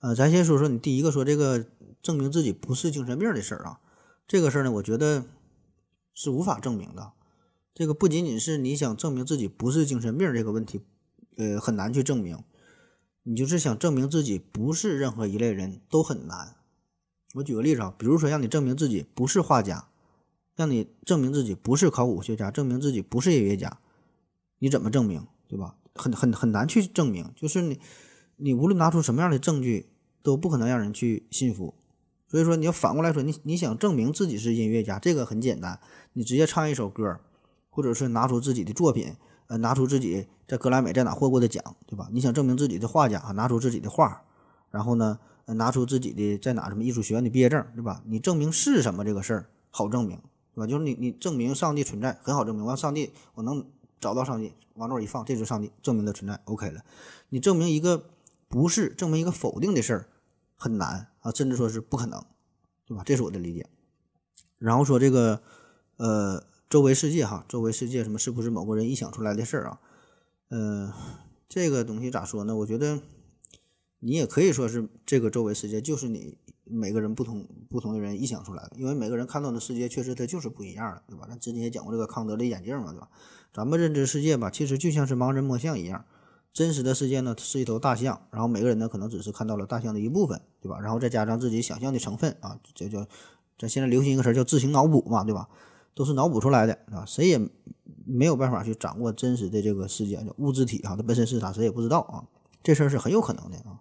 [0.01, 1.65] 呃，咱先说说你第一个说这个
[2.03, 3.79] 证明自己不是精神病的事儿啊，
[4.27, 5.25] 这个事儿呢，我觉得
[6.13, 7.13] 是无法证明的。
[7.73, 10.81] 这个不仅仅是你想证明自己不是精神病这个问题，
[11.37, 12.43] 呃，很难去证明。
[13.25, 16.57] 你就是想证明自己不是任何一类人都很难。
[17.35, 19.89] 我举个例子啊，比如说让你证明自己不是画家，
[20.55, 23.81] 让你证明自己不是考古学家，证明自己不是音乐家，
[24.61, 25.27] 你怎么证明？
[25.49, 25.75] 对吧？
[25.95, 27.31] 很很很难去证明。
[27.37, 27.81] 就是你
[28.37, 29.89] 你无论拿出什么样的证据。
[30.25, 31.75] 都不可能让人去信服，
[32.27, 35.79] 所以说你要反过来说，你你想证明自己是音乐家，这个很简单，
[36.15, 37.21] 你直接唱一首歌，
[37.69, 39.17] 或者是拿出自己的作品，
[39.47, 42.09] 呃，拿出自己在格莱美在哪获过的奖，对吧？
[42.13, 44.23] 你想证明自己的画家啊，拿出自己的画，
[44.71, 48.03] 然后呢，拿出自己的在哪什么艺术学院的毕业证，对吧？
[48.07, 50.19] 你证明是什么这个事儿好证明，
[50.55, 50.67] 对吧？
[50.67, 53.65] 就是你你证明上帝存在很好证明，完上帝我能
[54.01, 56.83] 找到上帝，往那儿一放，这就是上帝证明的存在，OK 了。
[57.29, 58.05] 你证明一个
[58.49, 60.09] 不是，证明一个否定的事儿。
[60.57, 62.25] 很难啊，甚至说是不可能，
[62.87, 63.03] 对吧？
[63.05, 63.67] 这是我的理解。
[64.57, 65.43] 然后说这个，
[65.97, 69.81] 呃，周围世界哈，周围世界什么是不是某个人臆想出来的事儿啊？
[70.51, 70.93] 嗯，
[71.49, 72.57] 这个东西咋说呢？
[72.57, 73.01] 我觉得
[74.01, 81.27] 你也可以说是这个周围世界就是你每个人不同不同的人臆想出来的，因为每个人看到的世界确实它就是不一样的，对吧？
[81.29, 83.09] 咱之前也讲过这个康德的眼镜嘛，对吧？
[83.53, 86.05] 咱们认知世界吧，其实就像是盲人摸象一样。
[86.53, 90.79] 真实的世界呢是一头大象，然后每个人呢可能只是看到了大象的一部分，对吧？
[90.81, 93.07] 然后再加上自己想象的成分啊，这叫
[93.59, 95.49] 咱现在流行一个词叫自行脑补嘛，对吧？
[95.95, 97.41] 都是脑补出来的啊，谁也
[98.05, 102.29] 没有办法去掌握真实的这个世界，叫物质体哈，它本身是啥谁也不知道啊，
[102.63, 103.81] 这事儿是很有可能的啊。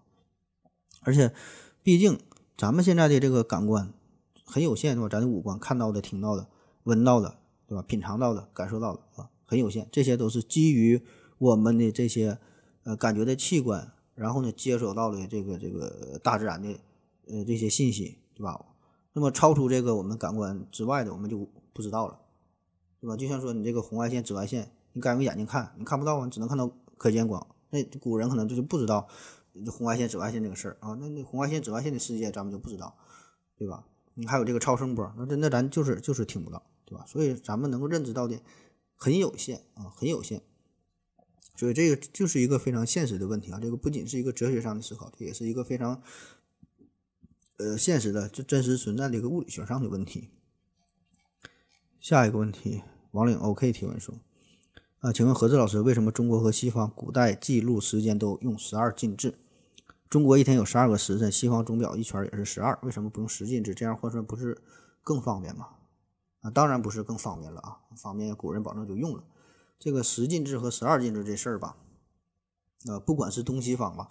[1.02, 1.34] 而且，
[1.82, 2.20] 毕竟
[2.58, 3.92] 咱们现在的这个感官
[4.46, 5.10] 很有限，对吧？
[5.10, 6.48] 咱的五官看到的、听到的、
[6.84, 7.82] 闻到的，对吧？
[7.82, 11.02] 品尝到的、感受到的啊，很有限，这些都是基于
[11.38, 12.40] 我们的这些。
[12.86, 16.78] 呃，感觉的器官，然后呢，接收到了这个这个大自然的
[17.30, 18.60] 呃这些信息，对吧？
[19.14, 22.20] 那么超出这个我们感官之外的，我们就不知道了，
[23.02, 23.18] 对吧？
[23.18, 27.46] 就像说你这个红外线、紫外线，你该用眼睛看，你看不到啊，只能看到可见光。
[27.72, 29.08] 那古人可能就是不知道
[29.72, 30.94] 红外线、紫外线这个事儿啊。
[31.02, 32.96] 那那红外线、紫外线的世界，咱们就不知道，
[33.58, 33.86] 对吧？
[34.14, 37.04] 你还有这个超声波，那真的咱就是就是听不到，对吧？
[37.08, 38.40] 所以咱们能够认知到的
[38.96, 40.44] 很有限啊，很有限。
[41.56, 43.60] 所以这个就是一个非常现实的问题啊！
[43.62, 46.02] 这个不仅是一个哲学上的思考，这也是一个非常
[47.58, 50.32] 呃现实的、就真实存在的一个物理学上的问题。
[52.04, 54.14] 下一个问题，王岭 OK 提问说：
[55.00, 59.36] 啊，请问何志老师，为什么中国和西方古代记录时间都用十二进制？
[60.10, 63.74] 中国一天有十二个时辰，西方钟表一圈也是十二，为什么不用十进制？
[63.74, 64.62] 这样换算不是
[65.02, 65.70] 更方便吗？
[66.42, 67.80] 啊，当然不是更方便了啊！
[67.96, 69.24] 方便古人保证就用了。
[69.80, 71.78] 这个十进制和十二进制这事儿吧，
[72.86, 74.10] 呃，不管是东西方吧，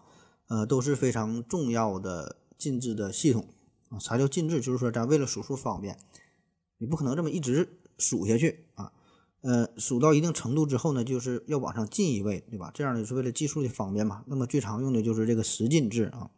[0.49, 3.49] 呃，都是非常重要的进制的系统
[3.91, 3.99] 啊。
[3.99, 4.63] 啥叫进制？
[4.63, 5.99] 就是说咱为了数数方便，
[6.79, 8.93] 你不可能这么一直数下去啊。
[9.43, 12.71] 呃，数到一定程度之后呢，就是要往上进一位，对吧？
[12.73, 14.23] 这样呢是为了计数的方便嘛。
[14.27, 16.31] 那么最常用的就是这个十进制啊，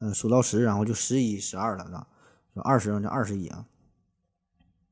[0.00, 2.08] 呃，数到十，然后就十一、十二了，是吧？
[2.54, 3.66] 说二十就二十一啊。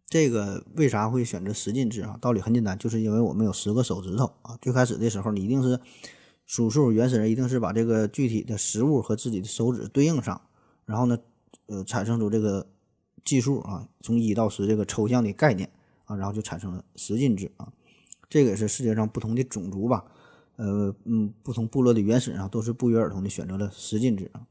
[0.08, 2.16] 这个为啥会选择十进制啊？
[2.20, 4.56] 道理很简单，就是因为我们有十个手指头啊。
[4.62, 5.80] 最开始的时候，你一定是
[6.46, 10.40] 数数，原始人一定是把这个具体的实物和自己的手指对应上，
[10.84, 11.18] 然后呢，
[11.66, 12.68] 呃，产生出这个
[13.26, 15.70] 计数啊，从一到十这个抽象的概念。
[16.08, 17.72] 啊，然后就产生了十进制啊，
[18.30, 20.04] 这个也是世界上不同的种族吧，
[20.54, 24.46] 呃嗯，不同部落的原始人啊，都是不约而同的选择了十进制啊。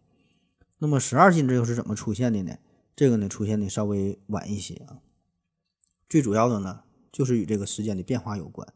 [0.79, 2.57] 那么十二进制又是怎么出现的呢？
[2.93, 4.99] 这个呢出现的稍微晚一些啊。
[6.09, 8.67] 最主要的呢，就是与这个时间的变化有关。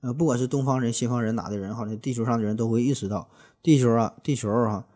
[0.00, 3.30] 呃，不管是东方人、西方人哪的人哈，那地球上的人都会意识到，
[3.62, 4.88] 地球啊，地球哈，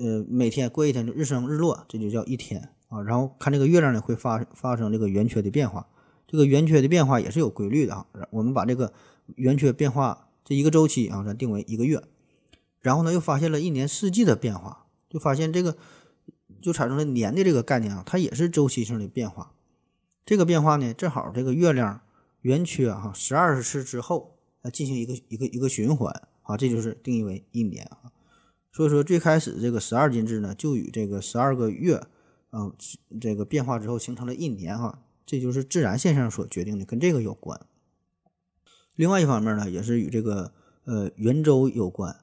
[0.00, 3.02] 呃，每天过一天就日升日落，这就叫一天啊。
[3.02, 5.86] 然后看这个月亮呢，会发发生这个圆缺的变化。
[6.26, 8.92] 这个圆缺的变化也是有规律的啊，我们把这个
[9.36, 12.02] 圆缺变化这一个周期啊，咱定为一个月，
[12.80, 15.76] 然后呢又发现了一年四季的变化，就发现这个
[16.60, 19.52] 就产生了年的这个概念啊，它也是周期性的变化。
[20.26, 22.00] 这个变化呢，正好这个月亮
[22.40, 28.10] 圆缺哈十二次之后来进行一个一个一个循环啊，这就是定义为一年啊。
[28.72, 32.02] 所以说最开始这个十二进制呢，就与这个十二个月
[32.54, 32.72] 啊
[33.20, 35.00] 这个变化之后形成了一年哈。
[35.26, 37.58] 这就是自然现象所决定的，跟这个有关。
[38.94, 40.52] 另外一方面呢，也是与这个
[40.84, 42.14] 呃圆周有关。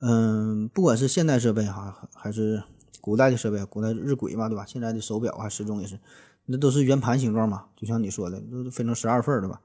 [0.00, 2.62] 嗯，不管是现代设备哈，还是
[3.02, 4.64] 古代的设备，古代日晷嘛，对吧？
[4.66, 6.00] 现在的手表啊、时钟也是，
[6.46, 9.60] 那都是圆盘形状嘛，就像你说的，都分成十二份儿，对吧？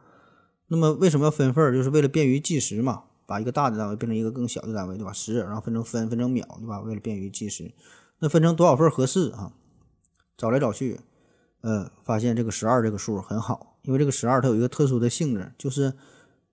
[0.68, 1.74] 那么为什么要分份儿？
[1.74, 5.14] 就是为了便于计时嘛，把一个大的单位变成一个更小的单位，对吧？
[5.14, 6.82] 时，然后分成分，分成秒，对吧？
[6.82, 7.72] 为了便于计时，
[8.20, 9.54] 那分成多少份合适啊？
[10.38, 11.00] 找来找去。
[11.62, 15.94] 呃，发现这个十二这个数很好，因为这个十二它有一个特殊的性质，就是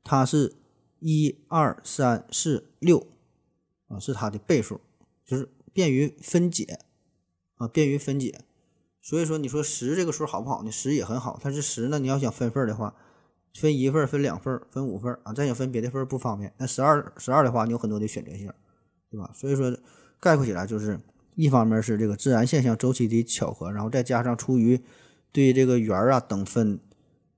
[0.03, 0.55] 它是
[1.01, 3.09] 一二三四六
[3.89, 4.81] 啊，是它的倍数，
[5.23, 6.79] 就是便于分解
[7.57, 8.41] 啊，便于分解。
[9.03, 10.73] 所以说，你说十这个数好不好呢？
[10.73, 12.95] 十也很好，但是十呢，你要想分份的话，
[13.53, 16.55] 分一份、分两份、分五份啊，再想分别的份不方便。
[16.57, 18.51] 那十二十二的话，你有很多的选择性，
[19.11, 19.31] 对吧？
[19.35, 19.77] 所以说，
[20.19, 20.99] 概括起来就是。
[21.35, 24.81] 一方面是这个自然现象周期的巧合，然后再加上出于
[25.33, 26.79] 对这个圆啊等分，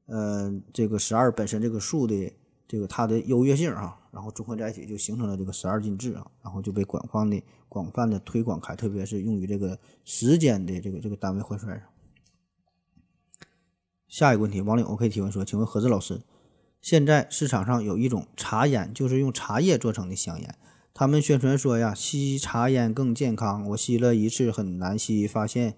[0.06, 2.32] 呃，这个十二本身这个数的
[2.66, 11.88] 这个它的优越性啊，然后综合在一起就形成了这个十二进制啊，然后就被广泛的广泛的推广开，特别是用于这个时间的这个这个单位换算上。
[14.08, 16.20] 下一个问题，王岭 OK 提问说，请问何志老师，
[16.80, 20.54] 现在市场上有一种茶烟，就是用茶叶做成的香烟。
[20.94, 23.68] 他们宣传说呀，吸茶烟更健康。
[23.70, 25.74] 我吸了一次，很难吸，发现，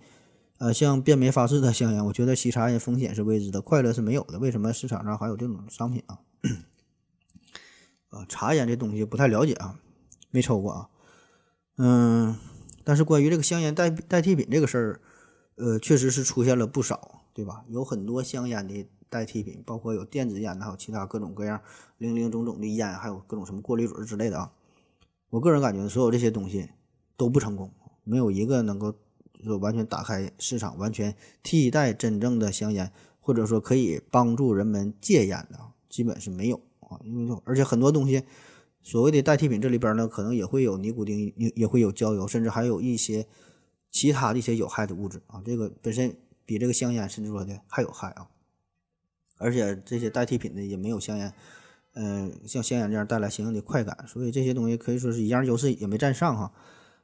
[0.58, 2.04] 呃，像变没法似的香烟。
[2.04, 4.38] 我觉得吸茶烟风险是未知的，快乐是没有的。
[4.38, 6.20] 为什么市场上还有这种商品啊？
[8.10, 9.80] 啊， 茶烟这东西不太了解啊，
[10.30, 10.88] 没抽过啊。
[11.78, 12.36] 嗯，
[12.84, 15.00] 但是关于这个香烟代代替品这个事儿，
[15.54, 17.64] 呃，确实是出现了不少，对吧？
[17.68, 21.62] 有很多香烟的代替品，包括有电子烟，还有其他各种各样
[21.96, 24.52] 零零总总的烟，还有各种什么过滤嘴之类的啊。
[25.30, 26.68] 我个人感觉，所有这些东西
[27.16, 27.70] 都不成功，
[28.04, 28.94] 没有一个能够
[29.42, 35.58] 说完全打开市场、完全替代真正的香烟，或者说可以帮助人们戒烟的，
[35.88, 37.00] 基本是没有啊。
[37.04, 38.22] 因为而且很多东西，
[38.82, 43.26] 所谓的代替品这里边呢，可能也会有尼古丁，也也会有焦油，甚至还有一些
[43.90, 45.42] 其他的一些有害的物质啊。
[45.44, 48.28] 这个本身比这个香烟甚至说的还有害啊。
[49.38, 51.34] 而且这些代替品呢，也没有香烟。
[51.98, 56.52] 嗯，像香烟这样带来相应的快感，所以这些东西可以说是一样优势也没占上哈。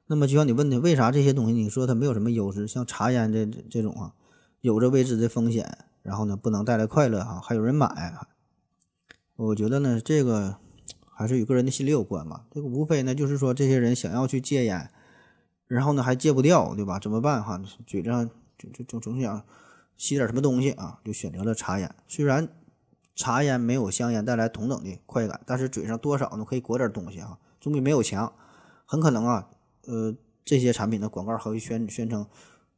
[0.07, 2.69] 那么就像你问的，为啥这些东西你说它没有什么优势？
[2.69, 4.13] 像茶烟这这种啊，
[4.61, 7.89] 有着未知的风险，然后呢不能带来快乐哈，还有人买。
[9.37, 10.59] 我觉得呢，这个
[11.17, 12.45] 还是与个人的心理有关吧。
[12.51, 14.91] 这个无非呢就是说，这些人想要去戒烟，
[15.69, 16.99] 然后呢还戒不掉，对吧？
[16.99, 17.59] 怎么办哈？
[17.87, 18.29] 嘴上
[18.59, 19.43] 就就就总想
[19.97, 21.95] 吸点什么东西啊，就选择了茶烟。
[22.07, 22.47] 虽然。
[23.15, 28.33] 茶烟没有香烟带来同等的快感，但是嘴上多少呢可以裹点东西啊，总比没有强。
[28.87, 29.49] 很可能啊，
[29.87, 32.27] 呃，这些产品的广告还会宣宣称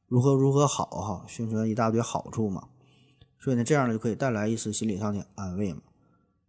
[0.07, 2.69] 如何如何好哈，宣传一大堆好处嘛。
[3.39, 5.81] 所以呢，这样呢就可以带来一丝心理上的安慰嘛。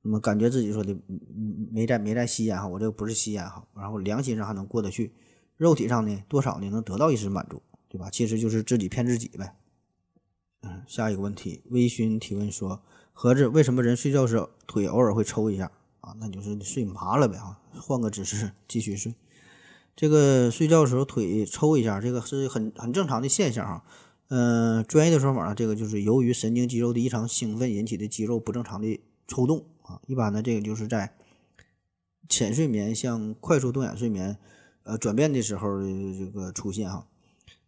[0.02, 0.96] 那么感觉自己说的
[1.72, 5.14] 没在没在吸烟哈，我这个不是吸烟哈，然后良心上还能过得去，
[5.58, 8.10] 肉体上呢多少呢能得到一丝满足，对吧？
[8.10, 9.56] 其实就是自己骗自己呗。
[10.62, 12.82] 嗯，下一个问题，微醺提问说。
[13.18, 16.14] 盒子，为什么人睡觉时腿偶尔会抽一下啊？
[16.20, 19.16] 那就是睡麻了呗啊，换个姿势继续睡。
[19.96, 23.84] 这个睡觉的时候腿抽一下，这个是很很正常的现象啊。
[24.28, 29.00] 嗯、专业的说法呢，这个就是由于神经肌肉的异常兴奋引起的肌肉不正常的
[29.30, 30.02] 抽动啊。
[30.08, 31.16] 一般呢，这个就是在
[32.28, 34.38] 浅睡眠向快速动眼睡眠
[34.84, 35.86] 呃转变的时候的
[36.20, 37.08] 这个出现哈。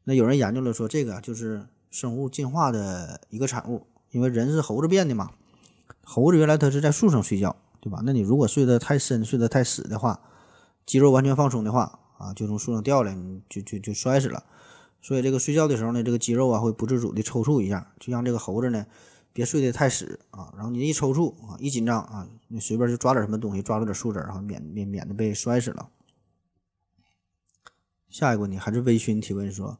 [0.03, 5.31] 那有人研究了说，这个就是生物进化的一个产物，因为人是猴子变的嘛。
[6.03, 8.01] 猴子原来它是在树上睡觉，对吧？
[8.03, 10.21] 那你如果睡得太深、睡得太死的话，
[10.85, 14.43] 肌肉完全放松的话啊，就从树上掉下来，你就就就摔死了。
[15.01, 18.85] 所以这个睡觉的时候呢，这个肌肉啊会不自主的抽搐一下，就让这个猴子呢
[19.33, 20.51] 别睡得太死啊。
[20.55, 25.89] 然后你一抽搐啊，一紧张啊，你随便就抓点什么东西，抓住点树枝儿啊，免免免得被摔死了。
[28.09, 29.77] 下一个问题还是微醺提问说，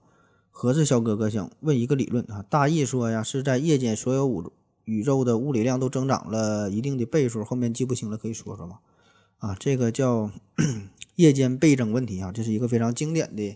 [0.59, 4.27] 盒子小哥哥想问一个理论啊，大意说呀是在夜间所有
[4.85, 8.79] 宇宇宙的物理量都增长了一定的倍数，后面记不清了，可以说说吗？
[9.37, 10.31] 啊，这个叫
[11.13, 13.55] 夜间倍增问题啊，这是一个非常经典的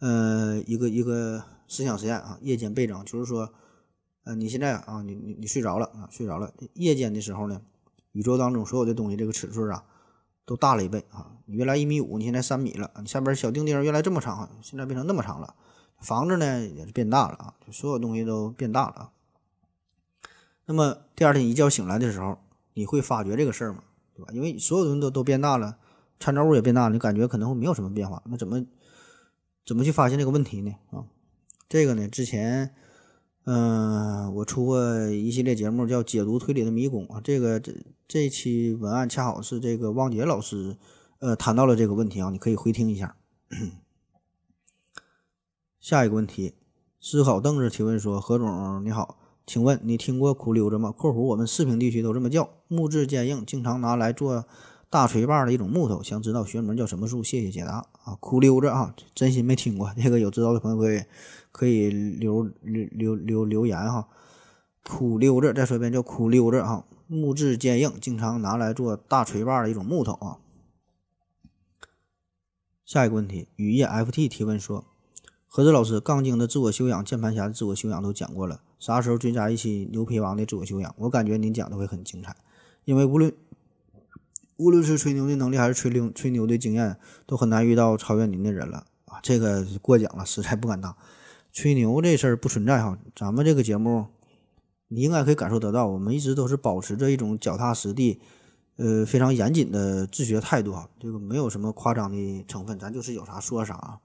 [0.00, 3.52] 呃一个一个思想实验啊，夜间倍增就是说，
[4.24, 7.62] 呃你现在啊你你你睡着了啊睡着了，夜间的时候呢，
[8.10, 9.84] 宇宙当中所有的东西这个尺寸啊
[10.44, 15.54] 都大了一倍啊，你原来一米五，你现在三米了，你下边小丁丁原来这么长，现在变成那么长了，
[16.04, 19.10] 房子呢也是变大了啊，就所有东西都变大了啊。
[20.66, 22.38] 那么第二天一觉醒来的时候，
[22.74, 23.82] 你会发觉这个事儿吗？
[24.14, 24.30] 对吧？
[24.32, 25.76] 因为所有东西都都变大了，
[26.20, 28.22] 参照物也变大了，你感觉可能会没有什么变化。
[28.26, 28.64] 那怎么
[29.66, 30.74] 怎么去发现这个问题呢？
[30.90, 31.04] 啊，
[31.68, 32.74] 这个呢，之前
[33.46, 37.74] 嗯、我出过一系列节目叫《解读推理的迷宫》啊，这个这
[38.08, 40.78] 这期文案恰好是这个汪杰老师
[41.18, 43.16] 呃谈到了这个问题啊，你可以回听一下。
[45.84, 46.54] 下一个问题，
[46.98, 49.18] 思考凳子提问说：何总你好。
[49.44, 54.46] 请问你听过苦溜子吗？（括弧我们四平地区都这么叫，木质坚硬，经常拿来做
[54.88, 56.02] 大锤把的一种木头。
[56.02, 57.22] 想知道学名叫什么树？
[57.22, 58.16] 谢谢解答啊！
[58.18, 61.02] 苦溜子啊，真心没听过，这个有知道的朋友可以
[61.52, 64.08] 可以留留留留留言哈。
[64.88, 70.38] 苦溜子，再说一遍叫苦溜子啊，木质坚硬，经常拿来做大锤把的一种木头啊。
[72.86, 74.86] 下一个问题，雨夜 FT 提问说。
[75.56, 80.92] 何子老师，杠精的自我修养、键盘侠的自我修养都讲过了，啥时候追加一期牛皮王的自我修养？
[80.98, 82.34] 我感觉您讲的会很精彩，
[82.84, 83.32] 因为无论
[84.56, 89.20] 无论是吹牛的能力还是吹牛吹牛的经验，都很难遇到超越您的人了啊！
[89.22, 90.96] 这个过奖了，实在不敢当。
[91.52, 94.06] 吹牛这事儿不存在哈，咱们这个节目
[94.88, 98.20] 你应该可以感受得到，我们一直都是保持着一种脚踏实地、
[98.74, 104.00] 呃非常严谨的自学态度啊，这个没有什么夸张的成分，咱就是有啥说啥啊。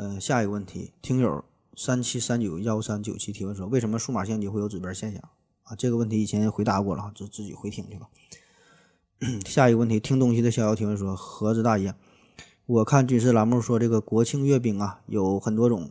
[0.00, 1.44] 呃，下一个问题，听友
[1.76, 5.20] 三七三九幺三九七提问说，为什么数码相机会有指边现象
[5.64, 5.76] 啊？
[5.76, 8.08] 这个问题以前回答过了哈，自自己回听去吧。
[9.44, 11.94] 下一个问题，听东西的逍遥提问说，盒子大爷，
[12.64, 15.90] 我看军事栏目说这个国庆阅兵啊，有很多种，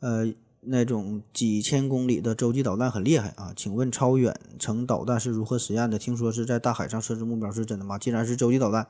[0.00, 0.30] 呃，
[0.60, 5.98] 那种几千公里的洲际导弹很厉害啊，请问超远程导弹是如何实验的？
[5.98, 7.96] 听说是在大海上设置目标是真的吗？
[7.96, 8.86] 既然是洲际导弹。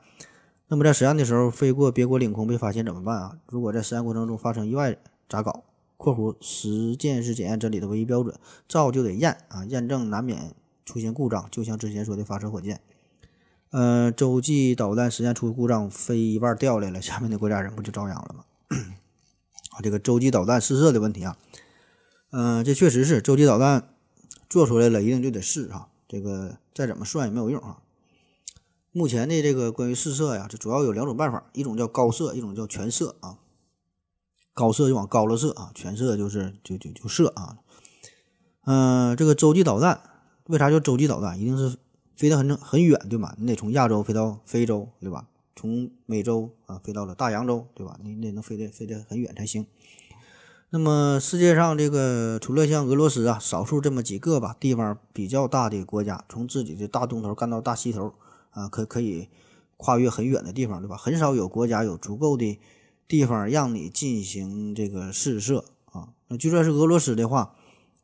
[0.69, 3.37] 那么在实验的时候飞过别国领空被发现怎么办啊？
[3.47, 4.95] 如果在实验过程中发生意外
[5.27, 5.63] 咋搞
[5.97, 8.33] ？（括弧实践是检验真理的唯一标准，
[8.69, 10.53] 造就得验啊，验证难免
[10.85, 12.79] 出现故障，就像之前说的发射火箭，
[13.71, 18.45] 呃，洲际导弹实验出故障，飞一半掉下来了，下面的国家人不就遭殃了吗？
[19.71, 21.35] 啊，这个洲际导弹试射的问题啊，
[22.29, 23.89] 嗯、这确实是洲际导弹
[24.47, 27.79] 做出来了，一定就得试啊，这个再怎么算也没有用啊。
[28.91, 33.37] 目前的这个关于试射呀，这主要有两种办法，一种叫高射，一种叫全射啊。
[34.53, 37.59] 高射就往高了射啊，全射就是就就就射啊。
[38.65, 40.01] 嗯、这个洲际导弹
[40.47, 41.39] 为啥叫洲际导弹？
[41.39, 41.77] 一定是
[42.15, 43.35] 飞得很很远，对吧？
[43.37, 45.27] 你得从亚洲飞到非洲，对吧？
[45.55, 47.97] 从美洲啊飞到了大洋洲，对吧？
[48.03, 49.67] 你得能飞得飞得很远才行。
[50.71, 58.13] 那么世界上这个除了像俄罗斯啊，少数这么几个吧，地方比较大的国家，从自己的大东头干到大西头。
[58.51, 59.29] 啊，可可以
[59.77, 60.97] 跨越很远的地方，对吧？
[60.97, 62.59] 很少有国家有足够的
[63.07, 66.09] 地方让你进行这个试射啊。
[66.27, 67.55] 那就算是俄罗斯的话，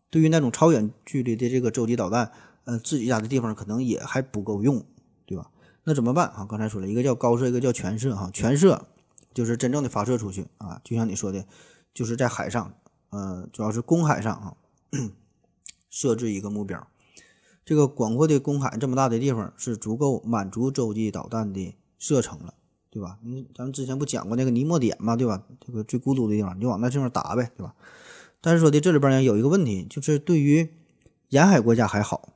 [0.09, 2.31] 对于那种超远距离的这个洲际导弹，
[2.63, 4.85] 呃，自己家的地方可能也还不够用，
[5.25, 5.51] 对吧？
[5.83, 6.45] 那怎么办啊？
[6.49, 8.29] 刚才说了一个叫高射，一个叫全射哈。
[8.33, 8.87] 全射
[9.33, 11.45] 就是真正的发射出去啊，就像你说的，
[11.93, 12.73] 就是在海上，
[13.09, 14.55] 呃，主要是公海上啊，
[15.91, 16.87] 设置一个目标。
[17.65, 22.53] 这个广阔的公海，这么大的地方是足够满足洲际导弹的射程了，
[22.91, 23.17] 对吧？
[23.23, 25.41] 你咱们之前不讲过那个尼莫点嘛，对吧？
[25.65, 27.73] 这个最孤独的地方，你就往那地方打呗，对吧？
[28.39, 30.69] 但是说的这里边呢有一个问题，就是对于
[31.29, 32.29] 沿海国家还好，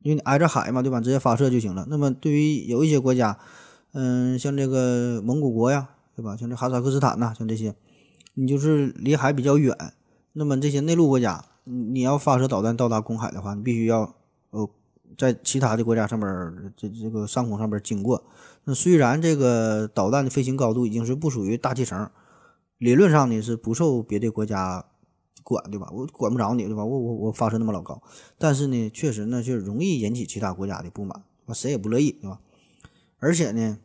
[0.00, 1.00] 因为你挨着海嘛，对吧？
[1.00, 1.86] 直接发射就行了。
[1.88, 3.38] 那么对于有一些国家，
[3.92, 6.36] 嗯，像这个蒙古国呀，对吧？
[6.36, 7.74] 像这哈萨克斯坦呐，像这些，
[8.34, 9.74] 你就是离海比较远，
[10.34, 14.14] 那么这些内陆国家，你要发射导弹到达公海的话，你必须要
[14.54, 14.70] 呃
[15.18, 18.24] 在其他的国家上边这这个上空上边经过。
[18.64, 22.10] 那虽然这个导弹的飞行高度已经是不属于大气层，
[22.78, 24.84] 理论上呢是不受别的国家
[25.42, 25.90] 管，对吧？
[25.92, 26.84] 我管不着你，对吧？
[26.84, 28.02] 我我我发射那么老高，
[28.38, 32.40] 但是呢，确实呢就容易引起其他国家的不满，谁也不乐意，对吧？
[33.18, 33.78] 而且呢，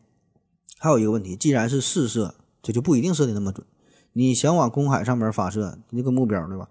[0.78, 3.68] 还有一个问题，既然是试射，这就不一定射的那么准。
[4.14, 6.70] 你想往公海上面发射那个目标，对吧？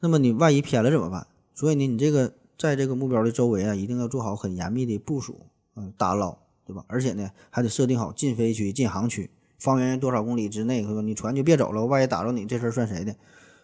[0.00, 1.26] 那么你万一偏了怎么办？
[1.54, 5.40] 所以呢，你这个在这个目标的周围啊，一定要做好很严密的部署，
[5.74, 6.38] 嗯，打捞。
[6.62, 6.84] 对吧？
[6.86, 13.16] 而且呢，还得设定好禁飞区、禁航区，方圆多少公里之内，你船就别走了，万一打着你，这事儿算谁的？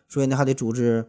[0.08, 1.06] 所以呢，还得组织，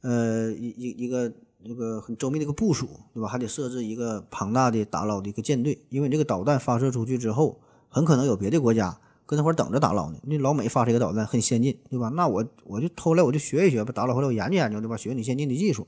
[0.00, 1.32] 呃，一一一个
[1.64, 3.28] 这个很周密的一个部署，对吧？
[3.28, 10.18] 还得设置一个庞大的打捞的一个舰队，因为这个导弹发射出去之后，很可能有别的国家跟那块儿等着打捞呢。
[10.24, 12.08] 那老美发这个导弹很先进，对吧？
[12.08, 14.96] 那我我就偷来，我就学一学，吧打捞回来我研究研究，对吧？
[14.96, 15.86] 学你先进的技术。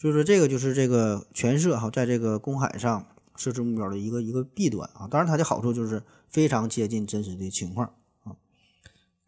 [0.00, 3.06] 所以说，这个就是这个全射哈，在这个公海上。
[3.36, 8.36] 设置目标的一个一个弊端啊，当然它的好处就是非常接近真实的情况啊。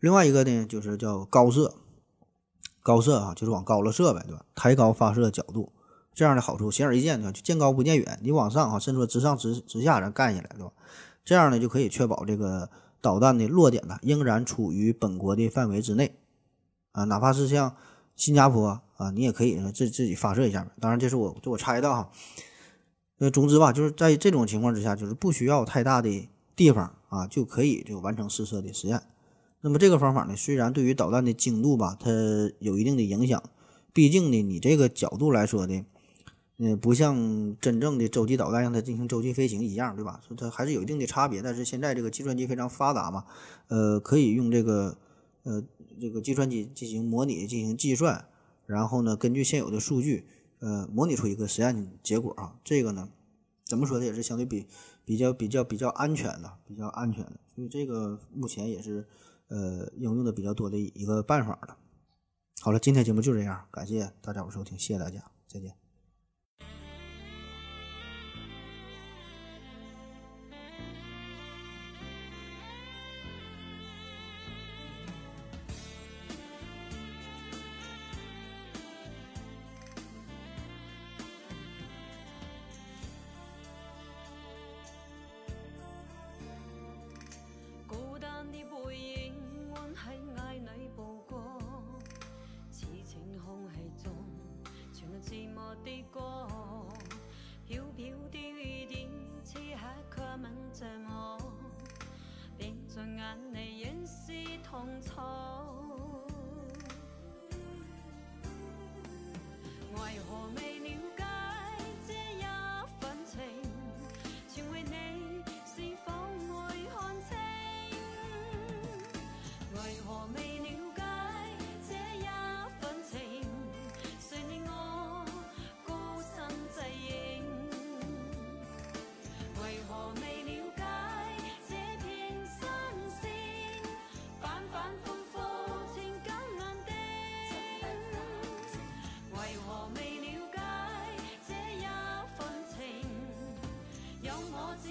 [0.01, 1.73] 另外一个呢，就是叫高射，
[2.83, 4.45] 高射啊，就是往高了射呗，对吧？
[4.55, 5.73] 抬高发射角度，
[6.13, 7.33] 这样的好处显而易见，的？
[7.33, 10.73] 就见高不见远，你往上啊，甚至说直上直直下，咱干下来，对吧？
[11.25, 12.69] 这样呢，就可以确保这个
[13.01, 16.19] 导弹的落点呢，仍然处于本国的范围之内
[16.91, 17.75] 啊，哪怕是像
[18.15, 22.11] 新加坡啊，你也可以自自己发射一下当然，这是我这我猜的哈。
[23.19, 29.01] 呃，总之吧，就是在这种情况之下，就是不需要太大的地方啊，就可以就完成试射的实验。
[29.61, 32.11] 那么这个方法呢，虽然对于导弹的精度吧，它
[32.59, 33.41] 有一定的影响，
[33.93, 35.85] 毕竟呢，你这个角度来说的，
[36.59, 40.21] 嗯，不像真正的洲际导弹让它进行洲际飞行一样，对吧？
[40.27, 41.41] 所以它还是有一定的差别。
[41.41, 43.25] 但是现在这个计算机非常发达嘛，
[43.69, 44.97] 呃，可以用这个
[45.45, 45.63] 呃
[46.01, 48.25] 这个计算机进行模拟、进行计算，
[48.67, 50.27] 然后呢，根据现有的数据。
[50.65, 53.09] 呃，模拟出一个实验结果啊，这个呢，
[53.65, 54.69] 怎么说的也是相对比
[55.05, 59.05] 比较比较比较安全的，比较安全的，所以这个目前也是
[59.49, 61.77] 呃应用的比较多的一个办法了。
[62.61, 65.82] 好了，今天节目就这样，感谢大家伙收听，谢谢大家，再见。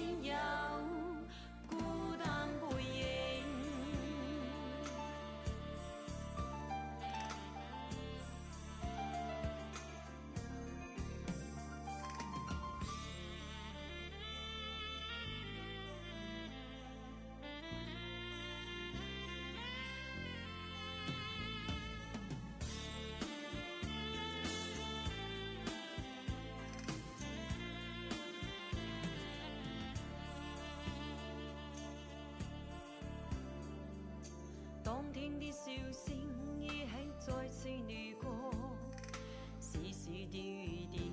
[0.02, 0.51] 天涯
[34.92, 36.14] 当天的笑声
[36.60, 36.86] 依稀
[37.18, 38.28] 再次掠过，
[39.58, 40.30] 丝丝点
[40.90, 41.10] 点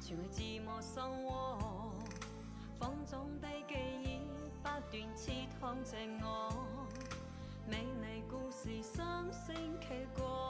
[0.00, 1.92] 全系自我生活，
[2.78, 4.20] 放纵的记忆
[4.62, 6.54] 不断刺痛着我，
[7.68, 10.49] 美丽故事三星期过。